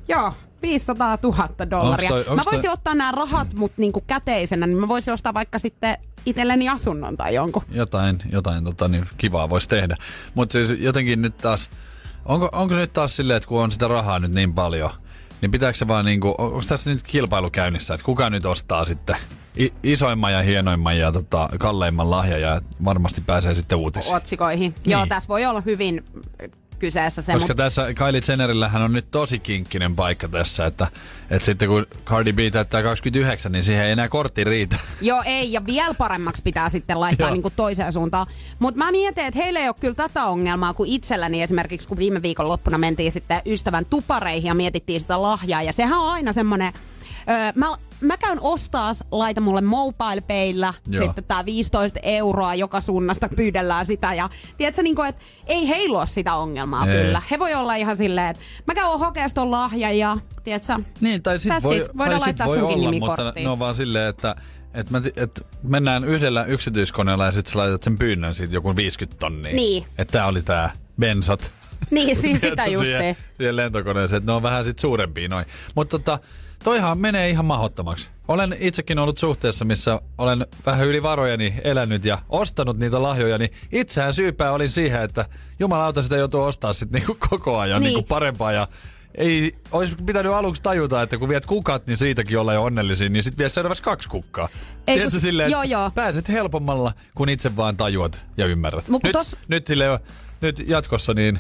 [0.08, 2.10] joo, 500 000 dollaria.
[2.14, 5.14] Onks toi- mä onks voisin toi- ottaa nämä rahat mut niinku käteisenä, niin mä voisin
[5.14, 7.64] ostaa vaikka sitten itselleni asunnon tai jonkun.
[7.72, 9.96] jotain, jotain tota, niin kivaa voisi tehdä.
[10.36, 11.70] Mutta siis jotenkin nyt taas,
[12.26, 14.90] onko, onko nyt taas silleen, että kun on sitä rahaa nyt niin paljon,
[15.42, 18.86] niin pitääkö se vaan niinku, on- onko tässä nyt kilpailu käynnissä, että kuka nyt ostaa
[18.86, 19.16] sitten
[19.60, 24.16] i- isoimman ja hienoimman ja tota, kalleimman lahjan ja varmasti pääsee sitten uutisiin.
[24.16, 24.76] Otsikoihin.
[24.86, 26.04] Joo, tässä voi olla hyvin
[26.80, 30.88] kyseessä se, Koska mutta tässä Kylie Jennerillähän on nyt tosi kinkkinen paikka tässä, että,
[31.30, 34.76] että sitten kun Cardi B täyttää 29, niin siihen ei enää kortti riitä.
[35.02, 38.28] Joo, ei, ja vielä paremmaksi pitää sitten laittaa niin toiseen suuntaan.
[38.60, 42.22] Mutta mä mietin, että heillä ei ole kyllä tätä ongelmaa kuin itselläni esimerkiksi, kun viime
[42.22, 45.62] viikon loppuna mentiin sitten ystävän tupareihin ja mietittiin sitä lahjaa.
[45.64, 46.74] Ja sehän on aina semmoinen,
[47.30, 51.04] öö, mä, mä käyn ostaas, laita mulle mobile Joo.
[51.04, 54.14] sitten tää 15 euroa joka suunnasta pyydellään sitä.
[54.14, 57.04] Ja tiedätkö, niin että ei ole sitä ongelmaa Ei.
[57.06, 57.22] kyllä.
[57.32, 61.40] He voi olla ihan silleen, että mä käyn hokemaan ton lahjan ja tiedätkö, Niin, tai
[61.40, 61.98] sit voi, it.
[61.98, 64.36] Voidaan tai sit laittaa voi sunkin olla, mutta ne on vaan silleen, että
[64.74, 69.20] et mä, et mennään yhdellä yksityiskoneella ja sitten sä laitat sen pyynnön siitä joku 50
[69.20, 69.54] tonnia.
[69.54, 69.86] Niin.
[69.98, 71.52] Että tää oli tää bensat.
[71.92, 72.98] niin siis sitä justiin.
[72.98, 75.46] Siihen, siihen lentokoneeseen, että ne on vähän sit suurempia noin.
[75.76, 76.20] Mutta tota,
[76.64, 78.10] toihan menee ihan mahdottomaksi.
[78.28, 83.52] Olen itsekin ollut suhteessa, missä olen vähän yli varojeni elänyt ja ostanut niitä lahjoja, niin
[83.72, 85.26] itsehän syypää olin siihen, että
[85.60, 87.88] jumalauta sitä joutuu ostaa sitten niinku koko ajan Niin.
[87.94, 88.68] niinku parempaa ja
[89.16, 93.24] ei olisi pitänyt aluksi tajuta, että kun viet kukat, niin siitäkin olla jo onnellisia, niin
[93.24, 94.50] sitten vie seuraavaksi kaksi kukkaa.
[94.88, 95.92] Ei, Tiedätkö kun- silleen, joo, joo.
[95.96, 98.88] pääset helpommalla, kun itse vaan tajuat ja ymmärrät.
[98.88, 100.00] Mut nyt, tos- nyt, silleen,
[100.42, 101.40] nyt jatkossa niin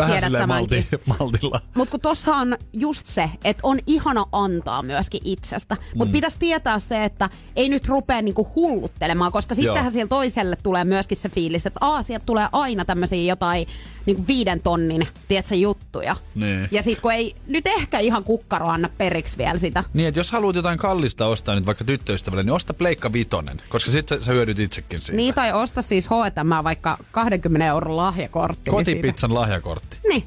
[0.00, 0.86] Vähän tiedät silleen malti,
[1.18, 1.60] maltilla.
[1.74, 5.76] Mutta kun tossa on just se, että on ihana antaa myöskin itsestä.
[5.94, 6.12] Mutta mm.
[6.12, 11.16] pitäisi tietää se, että ei nyt rupea niinku hulluttelemaan, koska sittenhän siellä toiselle tulee myöskin
[11.16, 13.66] se fiilis, että aa, sieltä tulee aina tämmöisiä jotain
[14.06, 16.16] niinku viiden tonnin, tiedätkö, juttuja.
[16.34, 16.68] Niin.
[16.70, 19.84] Ja sit kun ei nyt ehkä ihan kukkaro anna periksi vielä sitä.
[19.92, 23.90] Niin, että jos haluat jotain kallista ostaa nyt vaikka tyttöystävälle, niin osta Pleikka Vitonen, koska
[23.90, 25.16] sitten sä, sä hyödyt itsekin siitä.
[25.16, 28.70] Niin, tai osta siis H&M vaikka 20 euron lahjakortti.
[28.70, 29.96] niin Kotipizzan lahjakortti.
[30.08, 30.24] Niin.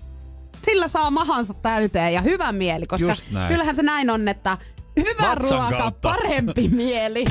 [0.65, 3.15] Sillä saa mahansa täyteen ja hyvä mieli, koska
[3.47, 4.57] kyllähän se näin on, että
[4.99, 6.09] hyvä Vatsan ruoka, kautta.
[6.09, 7.26] parempi mieli.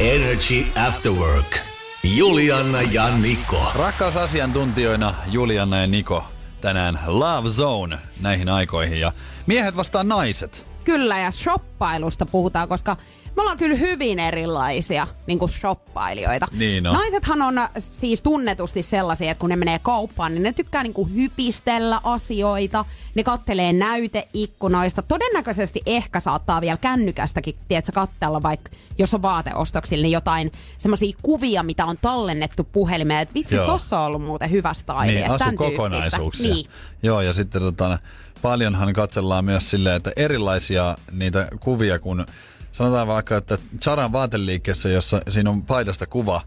[0.00, 1.71] Energy After Work.
[2.04, 3.72] Juliana ja Niko.
[3.74, 6.24] Rakkausasiantuntijoina Juliana ja Niko
[6.60, 9.12] tänään Love Zone näihin aikoihin ja
[9.46, 10.66] miehet vastaan naiset.
[10.84, 12.96] Kyllä, ja shoppailusta puhutaan, koska
[13.36, 16.46] me ollaan kyllä hyvin erilaisia niin kuin shoppailijoita.
[16.52, 16.94] Niin on.
[16.94, 21.14] Naisethan on siis tunnetusti sellaisia, että kun ne menee kauppaan, niin ne tykkää niin kuin
[21.14, 25.02] hypistellä asioita, ne kattelee näyteikkunoista.
[25.02, 31.62] Todennäköisesti ehkä saattaa vielä kännykästäkin, tiedätkö, katsella vaikka, jos on vaateostoksilla, niin jotain semmoisia kuvia,
[31.62, 33.66] mitä on tallennettu puhelimeen, että vitsi, Joo.
[33.66, 35.06] tossa on ollut muuten hyvä style.
[35.06, 35.44] Niin, tyyppistä.
[35.44, 36.54] asukokonaisuuksia.
[36.54, 36.66] Niin.
[37.02, 37.98] Joo, ja sitten tota,
[38.42, 42.26] paljonhan katsellaan myös silleen, että erilaisia niitä kuvia, kun
[42.72, 46.40] sanotaan vaikka, että Charan vaateliikkeessä, jossa siinä on paidasta kuva,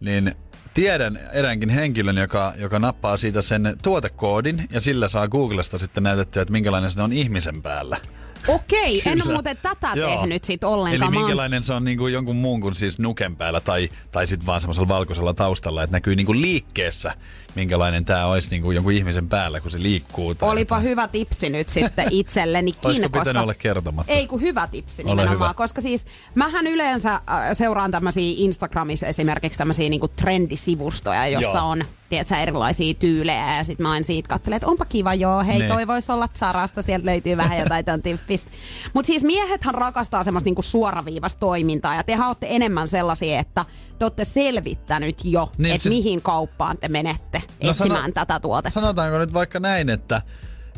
[0.00, 0.34] niin
[0.74, 6.42] tiedän eräänkin henkilön, joka, joka nappaa siitä sen tuotekoodin ja sillä saa Googlesta sitten näytettyä,
[6.42, 8.00] että minkälainen se on ihmisen päällä.
[8.48, 9.32] Okei, en ole Kyllä.
[9.34, 10.16] muuten tätä Joo.
[10.16, 11.14] tehnyt sit Eli ollenkaan.
[11.14, 14.46] Oon- minkälainen se on niin kuin jonkun muun kuin siis nuken päällä tai, tai sitten
[14.46, 17.14] vaan semmoisella valkoisella taustalla, että näkyy niin kuin liikkeessä,
[17.56, 20.34] minkälainen tämä olisi niin kuin jonkun ihmisen päällä, kun se liikkuu.
[20.34, 20.90] Tai Olipa jotain.
[20.90, 22.80] hyvä tipsi nyt sitten itsellenikin.
[22.86, 23.40] Olisiko pitänyt koska...
[23.42, 24.12] olla kertomatta?
[24.12, 25.54] Ei kun hyvä tipsi Ole nimenomaan, hyvä.
[25.54, 31.68] koska siis mähän yleensä äh, seuraan tämmöisiä Instagramissa esimerkiksi tämmöisiä niinku trendisivustoja, jossa Joo.
[31.68, 35.58] on tiedätkö, erilaisia tyylejä ja sit mä aina siitä katselen, että onpa kiva joo, hei
[35.58, 35.68] Ne.
[35.68, 38.50] toi voisi olla Sarasta, sieltä löytyy vähän jotain tämän tyyppistä.
[38.92, 43.64] Mutta siis miehethän rakastaa semmoista niinku suoraviivasta toimintaa ja tehän olette enemmän sellaisia, että
[43.98, 48.12] te olette selvittänyt jo, Niin, niin, että siis- mihin kauppaan te menette No etsimään sano-
[48.14, 48.80] tätä tuotetta.
[48.80, 50.22] Sanotaanko nyt vaikka näin, että,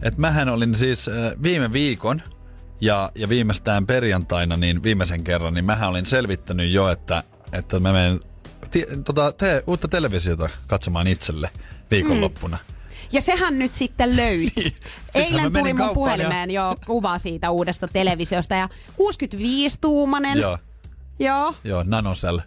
[0.02, 2.22] että mähän olin siis äh, viime viikon
[2.80, 7.92] ja, ja viimeistään perjantaina, niin viimeisen kerran, niin mähän olin selvittänyt jo, että, että mä
[7.92, 8.20] menen
[8.70, 11.50] ti, tota, te, uutta televisiota katsomaan itselle
[11.90, 12.58] viikonloppuna.
[13.12, 14.64] Ja sehän nyt sitten löytyi.
[15.14, 20.38] Mä Eilen tuli mun puhelimeen jo kuva siitä uudesta televisiosta ja 65-tuumanen.
[20.38, 20.58] Joo,
[21.18, 21.54] Joo.
[21.64, 22.40] joo, nanosel.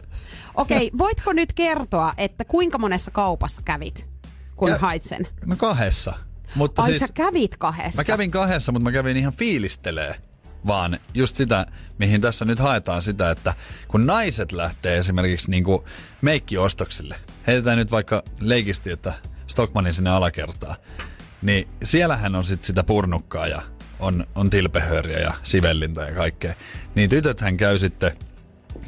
[0.56, 4.08] Okei, voitko nyt kertoa, että kuinka monessa kaupassa kävit,
[4.56, 5.28] kun Kä- hait sen?
[5.46, 6.14] No kahdessa.
[6.56, 8.02] Mutta Ai siis, sä kävit kahdessa?
[8.02, 10.16] Mä kävin kahdessa, mutta mä kävin ihan fiilistelee.
[10.68, 11.66] Vaan just sitä,
[11.98, 13.54] mihin tässä nyt haetaan sitä, että
[13.88, 15.84] kun naiset lähtee esimerkiksi niin kuin
[16.22, 17.16] meikkiostoksille,
[17.48, 19.14] heitetään nyt vaikka leikisti, että
[19.48, 20.76] Stockmanin sinne alakertaa,
[21.42, 23.62] niin siellähän on sitten sitä purnukkaa ja
[24.00, 26.54] on, on tilpehööriä ja sivellintä ja kaikkea.
[26.96, 28.12] Niin tytöthän käy sitten,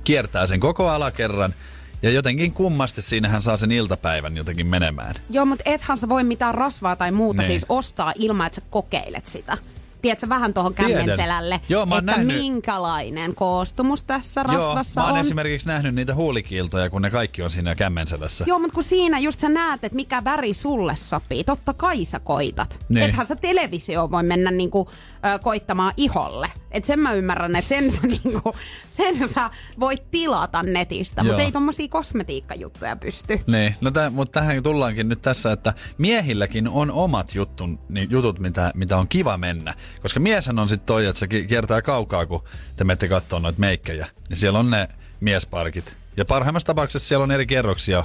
[0.03, 1.53] kiertää sen koko alakerran
[2.01, 5.15] ja jotenkin kummasti siinähän saa sen iltapäivän jotenkin menemään.
[5.29, 7.47] Joo, mutta ethän sä voi mitään rasvaa tai muuta Niin.
[7.47, 9.57] siis ostaa ilman, että sä kokeilet sitä.
[10.01, 15.19] Tiedätkö vähän tuohon kämmenselälle, Joo, mä että nähnyt- minkälainen koostumus tässä rasvassa Joo, mä oon
[15.19, 15.25] on.
[15.25, 18.43] esimerkiksi nähnyt niitä huulikiiltoja, kun ne kaikki on siinä kämmenselässä.
[18.47, 22.19] Joo, mutta kun siinä just sä näet, että mikä väri sulle sopii, totta kai sä
[22.19, 22.79] koitat.
[22.89, 23.03] Niin.
[23.09, 24.89] Ethän sä televisio voi mennä niinku,
[25.25, 26.47] ö, koittamaan iholle.
[26.71, 28.55] Et sen mä ymmärrän, että sen sä, niinku,
[28.87, 29.49] sen sä
[29.79, 33.39] voit tilata netistä, mutta ei tommosia kosmetiikkajuttuja pysty.
[33.47, 38.39] Niin, no tä, mutta tähän tullaankin nyt tässä, että miehilläkin on omat juttun, niin jutut,
[38.39, 39.73] mitä, mitä on kiva mennä.
[40.01, 42.43] Koska mieshän on sitten toi, että se ki- kiertää kaukaa, kun
[42.75, 44.07] te menette katsoa noita meikkejä.
[44.29, 45.97] Niin siellä on ne miesparkit.
[46.17, 48.03] Ja parhaimmassa tapauksessa siellä on eri kerroksia,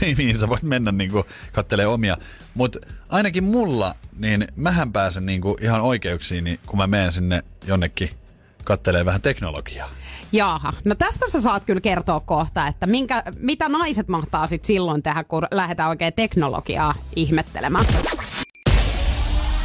[0.18, 1.10] mihin sä voit mennä niin
[1.52, 2.16] kattelee omia.
[2.54, 2.78] Mutta
[3.08, 8.10] ainakin mulla, niin mähän pääsen niin ihan oikeuksiin, niin kun mä menen sinne jonnekin
[8.64, 9.90] kattelee vähän teknologiaa.
[10.32, 15.02] Jaha, no tästä sä saat kyllä kertoa kohta, että minkä, mitä naiset mahtaa sit silloin
[15.02, 17.84] tehdä, kun lähdetään oikein teknologiaa ihmettelemään.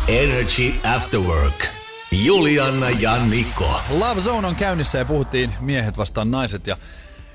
[0.08, 1.66] Energy After Work.
[2.12, 3.82] Juliana ja Niko.
[3.90, 6.68] Love Zone on käynnissä ja puhuttiin miehet vastaan naiset.
[6.68, 6.78] Ja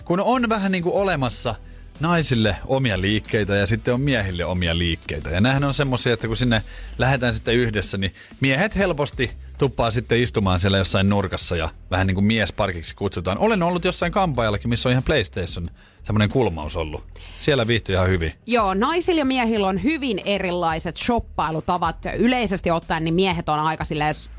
[0.04, 1.54] kun on vähän niin kuin olemassa
[2.00, 5.30] naisille omia liikkeitä ja sitten on miehille omia liikkeitä.
[5.30, 6.62] Ja nämähän on semmoisia, että kun sinne
[6.98, 12.14] lähdetään sitten yhdessä, niin miehet helposti tuppaa sitten istumaan siellä jossain nurkassa ja vähän niin
[12.14, 13.38] kuin miesparkiksi kutsutaan.
[13.38, 15.70] Olen ollut jossain kampaajallakin, missä on ihan PlayStation
[16.02, 17.04] semmoinen kulmaus ollut.
[17.38, 18.32] Siellä viihtyy ihan hyvin.
[18.46, 21.96] Joo, naisilla ja miehillä on hyvin erilaiset shoppailutavat.
[22.18, 23.84] Yleisesti ottaen niin miehet on aika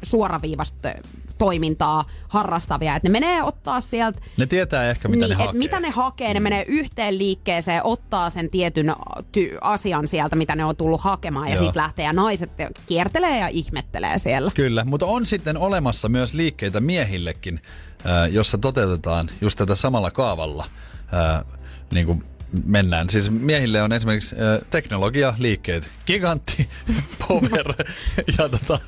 [0.03, 0.89] suoraviivasta
[1.37, 2.95] toimintaa harrastavia.
[2.95, 5.59] Että ne menee ottaa sieltä Ne tietää ehkä, mitä niin, ne hakee.
[5.59, 8.89] mitä ne hakee, ne menee yhteen liikkeeseen, ottaa sen tietyn
[9.37, 12.51] ty- asian sieltä, mitä ne on tullut hakemaan, ja sitten lähtee ja naiset
[12.85, 14.51] kiertelee ja ihmettelee siellä.
[14.55, 17.61] Kyllä, mutta on sitten olemassa myös liikkeitä miehillekin,
[18.05, 20.65] äh, jossa toteutetaan just tätä samalla kaavalla.
[21.13, 21.45] Äh,
[21.93, 22.23] niin kuin
[22.65, 23.09] mennään.
[23.09, 26.69] Siis miehille on esimerkiksi äh, teknologialiikkeet, gigantti,
[27.27, 27.73] power
[28.37, 28.79] ja tota,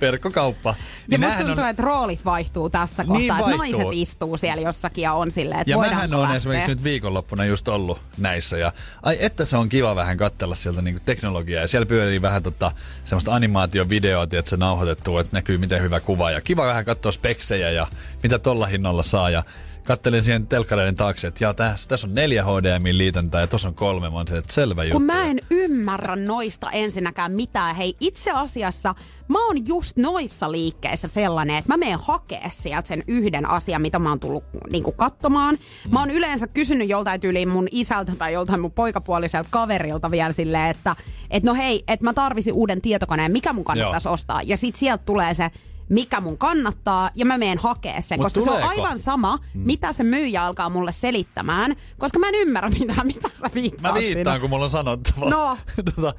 [0.00, 0.70] verkkokauppa.
[0.70, 3.80] Ja Niin musta nämähän tuntuu, että roolit vaihtuu tässä Niin kohtaa, että vaihtuu.
[3.80, 6.36] naiset istuu siellä jossakin ja on silleen, että Ja mähän on lähteä.
[6.36, 8.58] esimerkiksi nyt viikonloppuna just ollut näissä.
[8.58, 11.60] Ja ai että se on kiva vähän katsella sieltä niinku teknologiaa.
[11.62, 12.72] Ja siellä pyörii vähän tota,
[13.04, 16.30] semmoista animaatiovideoa, että se nauhoitettu, että näkyy miten hyvä kuva.
[16.30, 17.86] Ja kiva vähän katsoa speksejä ja
[18.22, 19.30] mitä tolla hinnalla saa.
[19.30, 19.42] Ja
[19.90, 23.74] kattelin siihen telkkareiden taakse, että jaa, tässä, tässä on neljä HDMI liitäntää ja tuossa on
[23.74, 24.10] kolme.
[24.10, 24.98] Mä oon se, että selvä juttu.
[24.98, 27.76] Kun mä en ymmärrä noista ensinnäkään mitään.
[27.76, 28.94] Hei, itse asiassa
[29.28, 33.98] mä oon just noissa liikkeissä sellainen, että mä menen hakea sieltä sen yhden asian, mitä
[33.98, 35.58] mä oon tullut niinku katsomaan.
[35.92, 40.70] Mä oon yleensä kysynyt joltain tyyliin mun isältä tai joltain mun poikapuoliselta kaverilta vielä silleen,
[40.70, 40.96] että
[41.30, 44.14] et no hei, että mä tarvisin uuden tietokoneen, mikä mun kannattaisi Joo.
[44.14, 44.42] ostaa.
[44.42, 45.50] Ja sit sieltä tulee se
[45.90, 48.82] mikä mun kannattaa, ja mä menen hakea sen, Mut koska se on tuleeko?
[48.82, 53.50] aivan sama, mitä se myyjä alkaa mulle selittämään, koska mä en ymmärrä mitään, mitä sä
[53.54, 54.14] viittaat Mä siinä.
[54.14, 55.30] viittaan, kun mulla on sanottava.
[55.30, 55.58] No.
[55.94, 56.14] tota,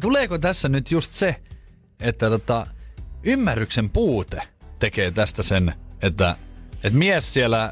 [0.00, 1.36] tuleeko tässä nyt just se,
[2.00, 2.66] että tota,
[3.22, 4.42] ymmärryksen puute
[4.78, 6.36] tekee tästä sen, että
[6.84, 7.70] et mies siellä, äh,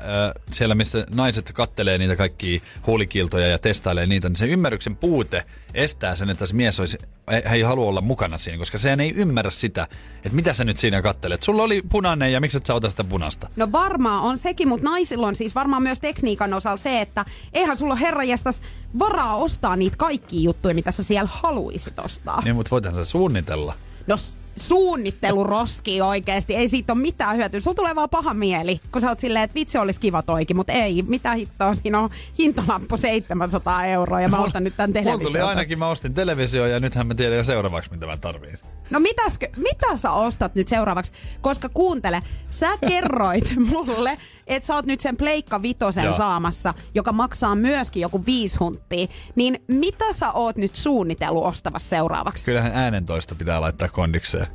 [0.50, 5.44] siellä, missä naiset kattelee niitä kaikkia huulikiltoja ja testailee niitä, niin se ymmärryksen puute
[5.74, 6.98] estää sen, että se mies olisi,
[7.30, 10.78] ei, ei halua olla mukana siinä, koska se ei ymmärrä sitä, että mitä sä nyt
[10.78, 11.42] siinä kattelet.
[11.42, 13.48] Sulla oli punainen ja miksi et sä ota sitä punasta?
[13.56, 17.76] No varmaan on sekin, mutta naisilla on siis varmaan myös tekniikan osalla se, että eihän
[17.76, 18.62] sulla herranjestas
[18.98, 22.40] varaa ostaa niitä kaikkia juttuja, mitä sä siellä haluisit ostaa.
[22.44, 23.74] Niin, mutta voithan se suunnitella.
[24.06, 24.16] No
[24.60, 27.60] s- suunnittelu roski oikeesti, ei siitä ole mitään hyötyä.
[27.60, 30.72] Sulla tulee vaan paha mieli, kun sä oot silleen, että vitsi olisi kiva toikin, mutta
[30.72, 35.32] ei, mitä hittoa, siinä on hintalappu 700 euroa ja mä ostan nyt tän Mulla television.
[35.32, 38.58] tuli ainakin, mä ostin televisio ja nythän mä tiedän jo seuraavaksi, mitä mä tarviin.
[38.90, 41.12] No mitäskö, mitä sä ostat nyt seuraavaksi?
[41.40, 44.18] Koska kuuntele, sä kerroit mulle,
[44.50, 46.16] että sä oot nyt sen Pleikka Vitosen Joo.
[46.16, 49.06] saamassa, joka maksaa myöskin joku viisi hunttia.
[49.34, 52.44] Niin mitä sä oot nyt suunnitellut ostavassa seuraavaksi?
[52.44, 54.46] Kyllähän äänentoista pitää laittaa kondikseen.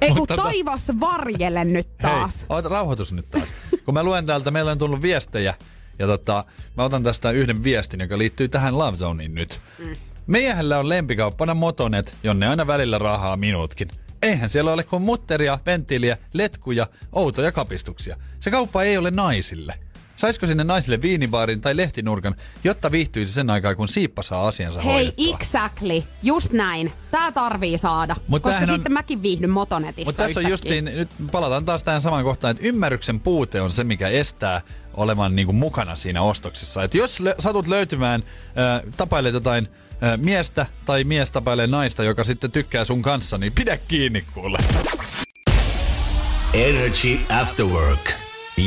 [0.00, 2.40] Ei kun Mutta tota- taivas varjele nyt taas.
[2.40, 3.48] Hei, rauhoitus nyt taas.
[3.84, 5.54] Kun mä luen täältä, meillä on tullut viestejä.
[5.98, 6.44] Ja tota,
[6.76, 9.60] mä otan tästä yhden viestin, joka liittyy tähän Love Zoneen nyt.
[9.78, 9.96] Mm.
[10.26, 13.88] Meijähellä on lempikauppana Motonet, jonne aina välillä rahaa minutkin.
[14.22, 18.16] Eihän siellä ole kuin mutteria, venttiiliä, letkuja, outoja kapistuksia.
[18.40, 19.74] Se kauppa ei ole naisille.
[20.16, 24.92] Saisiko sinne naisille viinibaarin tai lehtinurkan, jotta viihtyisi sen aikaa, kun Siippa saa asiansa Hei,
[24.92, 25.36] hoidettua?
[25.36, 26.02] exactly.
[26.22, 26.92] Just näin.
[27.10, 28.16] Tää tarvii saada.
[28.28, 32.02] Mut koska on- sitten mäkin viihdyn Motonetissa Mutta tässä on justiin, nyt palataan taas tähän
[32.02, 34.60] samaan kohtaan, että ymmärryksen puute on se, mikä estää
[34.94, 36.82] olemaan niinku mukana siinä ostoksessa.
[36.84, 39.68] Et jos lö- satut löytymään, äh, tapailet jotain
[40.16, 44.58] miestä tai mies tapailee naista, joka sitten tykkää sun kanssa, niin pidä kiinni kuule.
[46.54, 48.12] Energy After Work.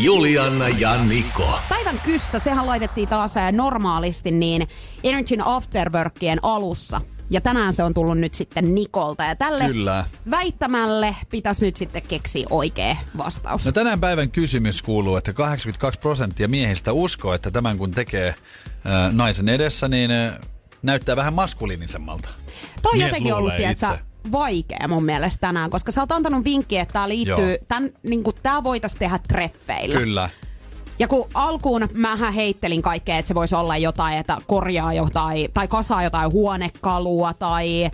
[0.04, 1.60] Juliana ja Niko.
[1.70, 4.68] Päivän kyssä, sehän laitettiin taas normaalisti niin
[5.04, 7.02] Energyn Afterworkien alussa.
[7.30, 9.24] Ja tänään se on tullut nyt sitten Nikolta.
[9.24, 10.06] Ja tälle Kyllä.
[10.32, 13.66] väittämälle pitäisi nyt sitten keksiä oikea vastaus.
[13.66, 18.36] No tänään päivän kysymys kuuluu, että 82 prosenttia miehistä uskoo, että tämän kun tekee äh,
[19.14, 20.34] naisen edessä, niin äh,
[20.84, 22.30] näyttää vähän maskuliinisemmalta.
[22.82, 23.88] Toi on Mies jotenkin ollut, itse.
[24.32, 27.58] vaikea mun mielestä tänään, koska sä oot antanut vinkkiä, että tää liittyy, Joo.
[27.68, 30.00] tän, niin tää voitaisiin tehdä treffeillä.
[30.00, 30.30] Kyllä.
[31.00, 35.68] Ja kun alkuun mähän heittelin kaikkea, että se voisi olla jotain, että korjaa jotain, tai
[35.68, 37.92] kasaa jotain huonekalua, tai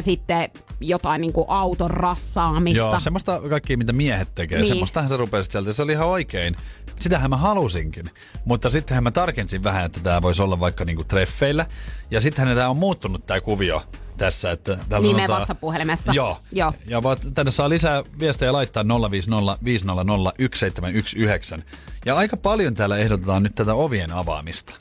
[0.00, 0.50] sitten
[0.80, 2.86] jotain niin kuin auton rassaamista.
[2.86, 4.58] Joo, semmoista kaikkia, mitä miehet tekee.
[4.58, 4.68] Niin.
[4.68, 5.72] Semmoistahan sä rupesit sieltä.
[5.72, 6.56] Se oli ihan oikein.
[7.00, 8.10] Sitähän mä halusinkin.
[8.44, 11.66] Mutta sittenhän mä tarkensin vähän, että tämä voisi olla vaikka niinku treffeillä.
[12.10, 13.82] Ja sittenhän tämä on muuttunut tämä kuvio
[14.16, 14.50] tässä.
[14.50, 16.12] Että täällä Nimen sanotaan- WhatsApp-puhelimessa.
[16.12, 16.38] Joo.
[16.52, 16.72] Joo.
[16.86, 21.58] Ja vaat, tänne saa lisää viestejä laittaa 050 500 1719.
[22.06, 24.74] Ja aika paljon täällä ehdotetaan nyt tätä ovien avaamista.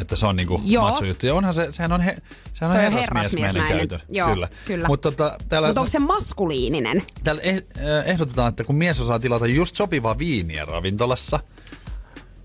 [0.00, 0.88] Että se on niinku Joo.
[0.88, 1.26] matsojuttu.
[1.26, 2.16] Ja onhan se, sehän on, he,
[2.52, 4.00] sehän on herrasmiesmäinen käytö.
[4.08, 4.48] Joo, kyllä.
[4.66, 4.88] kyllä.
[4.88, 7.02] Mutta tota, täällä, Mutta onko se maskuliininen?
[7.24, 11.40] Täällä eh- eh- ehdotetaan, että kun mies osaa tilata just sopivaa viiniä ravintolassa,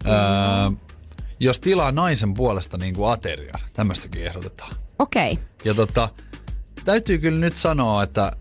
[0.05, 0.71] öö,
[1.39, 4.75] jos tilaa naisen puolesta niin kuin aterian, tämmöistäkin ehdotetaan.
[4.99, 5.31] Okei.
[5.31, 5.45] Okay.
[5.63, 6.09] Ja tota,
[6.85, 8.31] täytyy kyllä nyt sanoa, että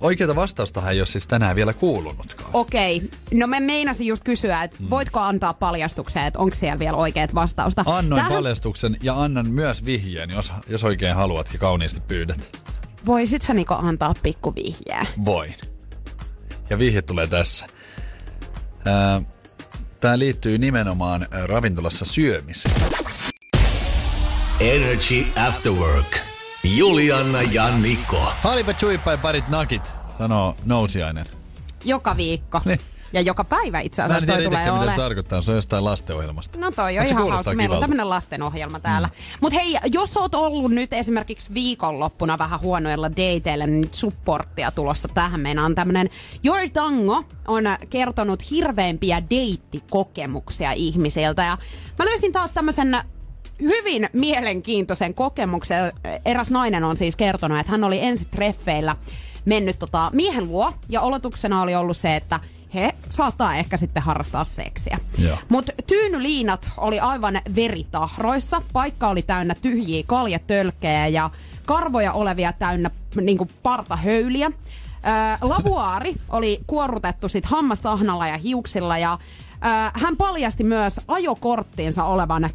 [0.00, 2.50] oikeita vastaustahan ei ole siis tänään vielä kuulunutkaan.
[2.52, 2.96] Okei.
[2.96, 3.08] Okay.
[3.38, 7.82] No mä meinasin just kysyä, että voitko antaa paljastuksen, että onko siellä vielä oikeat vastausta?
[7.86, 12.58] Annoin Tämähän- paljastuksen ja annan myös vihjeen, jos, jos oikein haluat ja kauniisti pyydät.
[13.06, 15.06] Voisit sä Niko antaa pikku vihjeä?
[15.24, 15.54] Voin.
[16.70, 17.66] Ja vihje tulee tässä.
[20.02, 22.74] Tämä liittyy nimenomaan ravintolassa syömiseen.
[24.60, 26.18] Energy After Work.
[26.76, 28.32] Julianna ja Niko.
[28.42, 29.82] Halipa chuipai parit nakit,
[30.18, 31.26] sanoo nousiainen.
[31.84, 32.60] Joka viikko.
[32.64, 32.80] Niin.
[33.12, 35.08] Ja joka päivä itse asiassa toi tiedä tulee itsekään, mitä se ole.
[35.08, 35.42] tarkoittaa.
[35.42, 36.58] Se on jostain lastenohjelmasta.
[36.58, 37.54] No toi on Mut ihan hauska.
[37.54, 39.08] Meillä on tämmönen lastenohjelma täällä.
[39.08, 39.38] Mm.
[39.40, 45.08] Mut hei, jos oot ollut nyt esimerkiksi viikonloppuna vähän huonoilla dateilla, niin nyt supporttia tulossa
[45.08, 45.40] tähän.
[45.40, 46.10] Meillä on tämmönen
[46.44, 51.42] Your Tango on kertonut hirveimpiä deittikokemuksia ihmisiltä.
[51.42, 51.58] Ja
[51.98, 52.96] mä löysin taas tämmösen
[53.60, 55.92] hyvin mielenkiintoisen kokemuksen.
[56.24, 58.96] Eräs nainen on siis kertonut, että hän oli ensi treffeillä
[59.44, 62.40] mennyt tota miehen luo ja oletuksena oli ollut se, että
[62.74, 64.98] he saattaa ehkä sitten harrastaa seksiä.
[65.48, 68.62] Mutta tyynyliinat oli aivan veritahroissa.
[68.72, 71.30] Paikka oli täynnä tyhjiä kaljatölkkejä ja
[71.66, 74.46] karvoja olevia täynnä niinku partahöyliä.
[74.46, 74.50] Ö,
[75.40, 79.18] lavuaari oli kuorrutettu sit hammastahnalla ja hiuksilla ja
[79.52, 79.58] ö,
[79.94, 82.48] hän paljasti myös ajokorttiinsa olevan ö,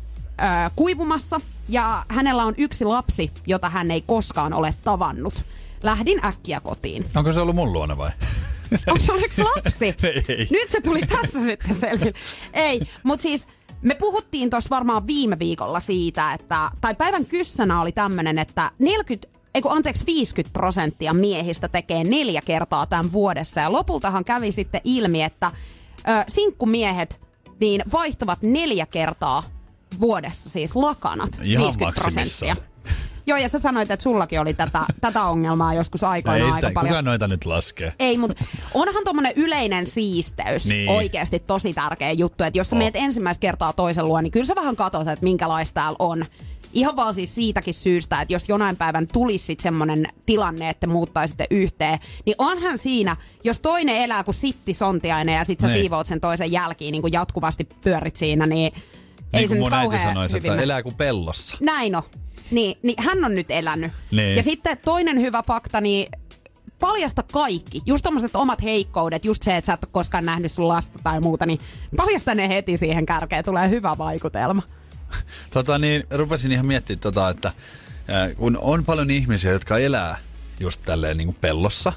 [0.75, 5.43] kuivumassa ja hänellä on yksi lapsi, jota hän ei koskaan ole tavannut.
[5.83, 7.05] Lähdin äkkiä kotiin.
[7.15, 8.11] Onko se ollut mun luona vai?
[8.87, 9.85] Onko se yksi lapsi?
[10.29, 10.47] Ei.
[10.51, 12.13] Nyt se tuli tässä sitten selville.
[12.53, 13.47] Ei, mutta siis
[13.81, 19.27] me puhuttiin tuossa varmaan viime viikolla siitä, että, tai päivän kyssänä oli tämmönen, että 40,
[19.53, 23.61] ei kun anteeksi 50 prosenttia miehistä tekee neljä kertaa tämän vuodessa.
[23.61, 25.51] Ja lopultahan kävi sitten ilmi, että
[25.97, 27.21] ö, sinkkumiehet
[27.59, 29.43] niin vaihtavat neljä kertaa
[29.99, 31.39] vuodessa siis lakanat.
[31.43, 32.57] Ihan 50 maksimissaan.
[32.57, 32.76] prosenttia.
[33.27, 36.67] Joo, ja sä sanoit, että sullakin oli tätä, tätä ongelmaa joskus No aikoinaan ei aika
[36.67, 36.93] sitä, paljon.
[36.93, 37.93] kuka noita nyt laskee?
[37.99, 40.89] Ei, mutta onhan tommonen yleinen siisteys Niin.
[40.89, 42.43] oikeasti tosi tärkeä juttu.
[42.43, 42.77] Että jos sä On.
[42.77, 46.25] meet ensimmäistä kertaa toisen luo, niin kyllä sä vähän katsot, että minkälaista täällä on.
[46.73, 51.47] Ihan vaan siis siitäkin syystä, että jos jonain päivän tulisi sit semmonen tilanne, että muuttaisitte
[51.51, 55.77] yhteen, niin onhan siinä, jos toinen elää kuin sittisontiainen ja sit sä Niin.
[55.79, 58.73] siivoat sen toisen jälkiin, niin kuin jatkuvasti pyörit siinä, niin,
[59.33, 61.57] ei Niin se kuin nyt kauhean hyvin että elää kuin pellossa.
[61.61, 62.03] Näin on.
[62.51, 63.91] Niin, niin hän on nyt elänyt.
[64.11, 64.35] Niin.
[64.35, 66.07] Ja sitten toinen hyvä fakta, niin
[66.79, 67.81] paljasta kaikki.
[67.85, 71.19] Just tommoset omat heikkoudet, just se, että sä et ole koskaan nähnyt sun lasta tai
[71.19, 71.59] muuta, niin
[71.97, 73.45] paljasta ne heti siihen kärkeen.
[73.45, 74.61] Tulee hyvä vaikutelma.
[75.53, 77.51] Tota niin, rupesin ihan miettimään tota, että
[78.07, 80.17] ää, kun on paljon ihmisiä, jotka elää
[80.59, 81.93] just tälleen niin kuin pellossa,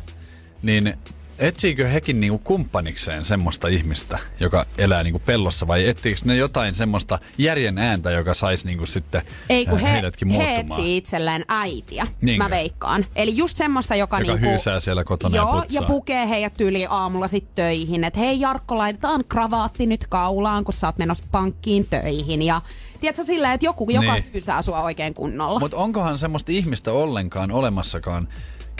[0.62, 0.94] niin
[1.40, 6.36] etsiikö hekin niin kuin kumppanikseen semmoista ihmistä, joka elää niin kuin pellossa, vai etsiikö ne
[6.36, 10.32] jotain semmoista järjen ääntä, joka saisi niin kuin sitten Ei kun ää, he, heidätkin he
[10.34, 10.60] muuttumaan?
[10.60, 12.44] etsii itselleen äitiä, Niinkö?
[12.44, 13.06] mä veikkaan.
[13.16, 15.82] Eli just semmoista, joka, Joka niinku, hyysää siellä kotona ja Joo, putsaa.
[15.82, 18.04] ja pukee heidät tyyli aamulla sit töihin.
[18.04, 22.42] Että hei Jarkko, laitetaan kravaatti nyt kaulaan, kun sä oot menossa pankkiin töihin.
[22.42, 22.60] Ja
[23.00, 24.30] tiedätkö silleen, että joku, joka Niin.
[24.34, 25.60] hyysää sua oikein kunnolla.
[25.60, 28.28] Mutta onkohan semmoista ihmistä ollenkaan olemassakaan,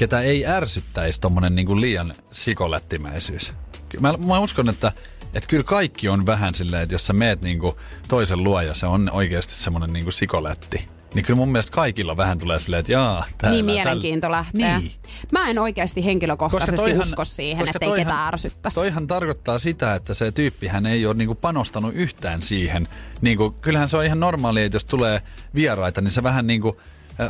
[0.00, 3.52] ketä ei ärsyttäisi tommonen niinku liian sikolättimäisyys?
[4.00, 4.92] Mä, mä uskon, että,
[5.34, 7.76] että kyllä kaikki on vähän silleen, että jos sä meet niinku
[8.08, 12.38] toisen luo ja se on oikeasti semmonen niinku sikolätti, niin kyllä mun mielestä kaikilla vähän
[12.38, 14.78] tulee silleen, että jaa, täällä, niin mielenkiinto lähtee.
[14.78, 14.92] Niin.
[15.32, 18.74] Mä en oikeasti henkilökohtaisesti usko siihen, koska että ei ketään ärsyttäisi.
[18.74, 22.88] Toihan tarkoittaa sitä, että se tyyppihän ei ole niinku panostanut yhtään siihen.
[23.20, 25.22] Niinku, kyllähän se on ihan normaalia, että jos tulee
[25.54, 26.76] vieraita, niin sä vähän niinku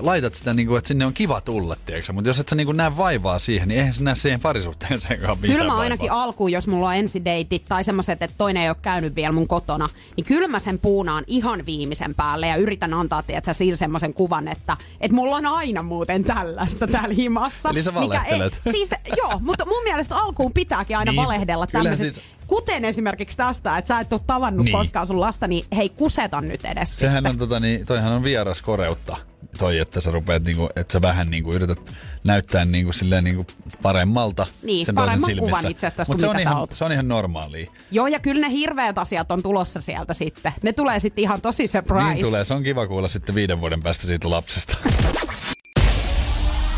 [0.00, 2.12] laitat sitä, niinku, että sinne on kiva tulla, tiedätkö?
[2.12, 5.52] Mutta jos et sä niinku näe vaivaa siihen, niin eihän sä näe siihen parisuhteeseenkaan mitään
[5.52, 5.82] Kyllä mä vaivaa.
[5.82, 9.48] ainakin alkuun, jos mulla on ensideitit tai semmoiset, että toinen ei ole käynyt vielä mun
[9.48, 14.14] kotona, niin kyllä mä sen puunaan ihan viimeisen päälle ja yritän antaa, tiedätkö, sillä semmoisen
[14.14, 17.68] kuvan, että, että mulla on aina muuten tällaista täällä himassa.
[17.70, 18.22] Eli sä mikä.
[18.22, 18.38] Ei,
[18.76, 22.20] siis, joo, mutta mun mielestä alkuun pitääkin aina Niin, valehdella kyllähän tämmöisistä.
[22.20, 24.72] siis- Kuten esimerkiksi tästä, että sä et ole tavannut Niin.
[24.72, 24.78] niin.
[24.78, 27.30] koskaan sun lasta, niin hei kuseta nyt edes Sehän sitten.
[27.30, 29.16] on, tota, niin, toihan on vieras koreutta.
[29.58, 31.78] Toi, että sä rupeat, niinku, että sä vähän niinku, yrität
[32.24, 33.46] näyttää niinku, silleen, niinku,
[33.82, 35.56] paremmalta Niin, sen toisen paremman silmissä.
[35.58, 36.72] kuvan itsestäsi Mut kuin se on mitä sä ihan, oot.
[36.72, 37.70] Se on ihan normaalia.
[37.90, 40.52] Joo, ja kyllä ne hirveät asiat on tulossa sieltä sitten.
[40.62, 42.14] Ne tulee sitten ihan tosi surprise.
[42.14, 44.76] Niin tulee, se on kiva kuulla sitten viiden vuoden päästä siitä lapsesta.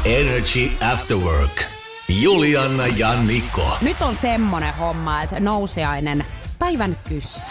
[0.04, 1.62] Energy After Work.
[2.08, 3.76] Julianna ja Niko.
[3.82, 6.24] Nyt on semmonen homma, että nousiainen
[6.58, 7.50] päivän kyssä.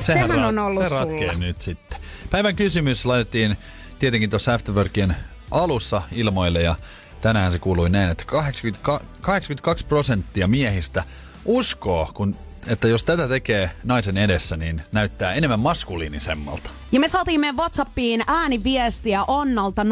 [0.00, 1.32] Sehän ra- on ollut se sulla.
[1.32, 1.98] nyt sitten.
[2.30, 3.56] Päivän kysymys laitettiin
[3.98, 5.16] tietenkin tuossa Afterworkien
[5.50, 6.76] alussa ilmoille ja
[7.20, 11.04] tänään se kuului näin, että 80, 82 prosenttia miehistä
[11.44, 16.70] uskoo, kun, että jos tätä tekee naisen edessä, niin näyttää enemmän maskuliinisemmalta.
[16.92, 19.86] Ja me saatiin meidän Whatsappiin ääniviestiä Annalta 050501719.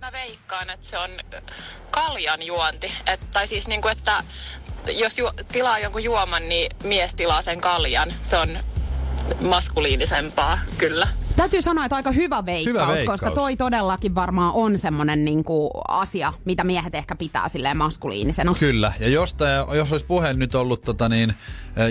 [0.00, 1.10] Mä veikkaan, että se on
[1.90, 2.92] kaljan juonti.
[3.06, 4.24] Et, tai siis niinku, että
[4.92, 8.12] jos ju- tilaa jonkun juoman, niin mies tilaa sen kaljan.
[8.22, 8.58] Se on
[9.48, 11.08] maskuliinisempaa, kyllä.
[11.36, 13.20] Täytyy sanoa, että aika hyvä veikkaus, Hyvä veikkaus.
[13.20, 18.54] koska toi todellakin varmaan on semmonen niinku asia, mitä miehet ehkä pitää silleen maskuliinisena.
[18.58, 21.34] Kyllä, ja jos, tää, jos olisi puhe nyt ollut tota niin,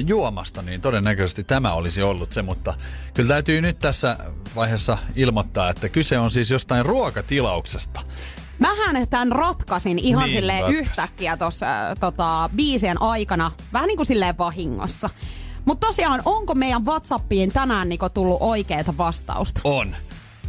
[0.08, 2.74] juomasta, niin todennäköisesti tämä olisi ollut se, mutta
[3.14, 4.18] kyllä täytyy nyt tässä
[4.56, 8.02] vaiheessa ilmoittaa, että kyse on siis jostain ruokatilauksesta.
[8.60, 10.88] Mähän tämän ratkaisin ihan Niin, silleen ratkaisit.
[10.88, 11.66] yhtäkkiä tuossa
[12.00, 15.10] tota, biisien aikana, vähän niin kuin silleen vahingossa.
[15.66, 19.61] Mutta tosiaan, onko meidän Whatsappiin tänään Niko tullut oikeeta vastausta?
[19.63, 19.95] On.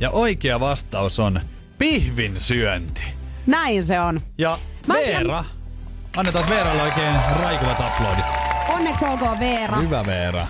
[0.00, 1.40] Ja oikea vastaus on
[1.78, 3.02] pihvin syönti.
[3.46, 4.20] Näin se on.
[4.38, 5.44] Ja Mä en Veera.
[6.16, 8.24] Annetaan Veeralle oikein raikuvat aplodit.
[8.68, 9.76] Onneksi olkoon Veera.
[9.76, 10.46] Hyvä Veera.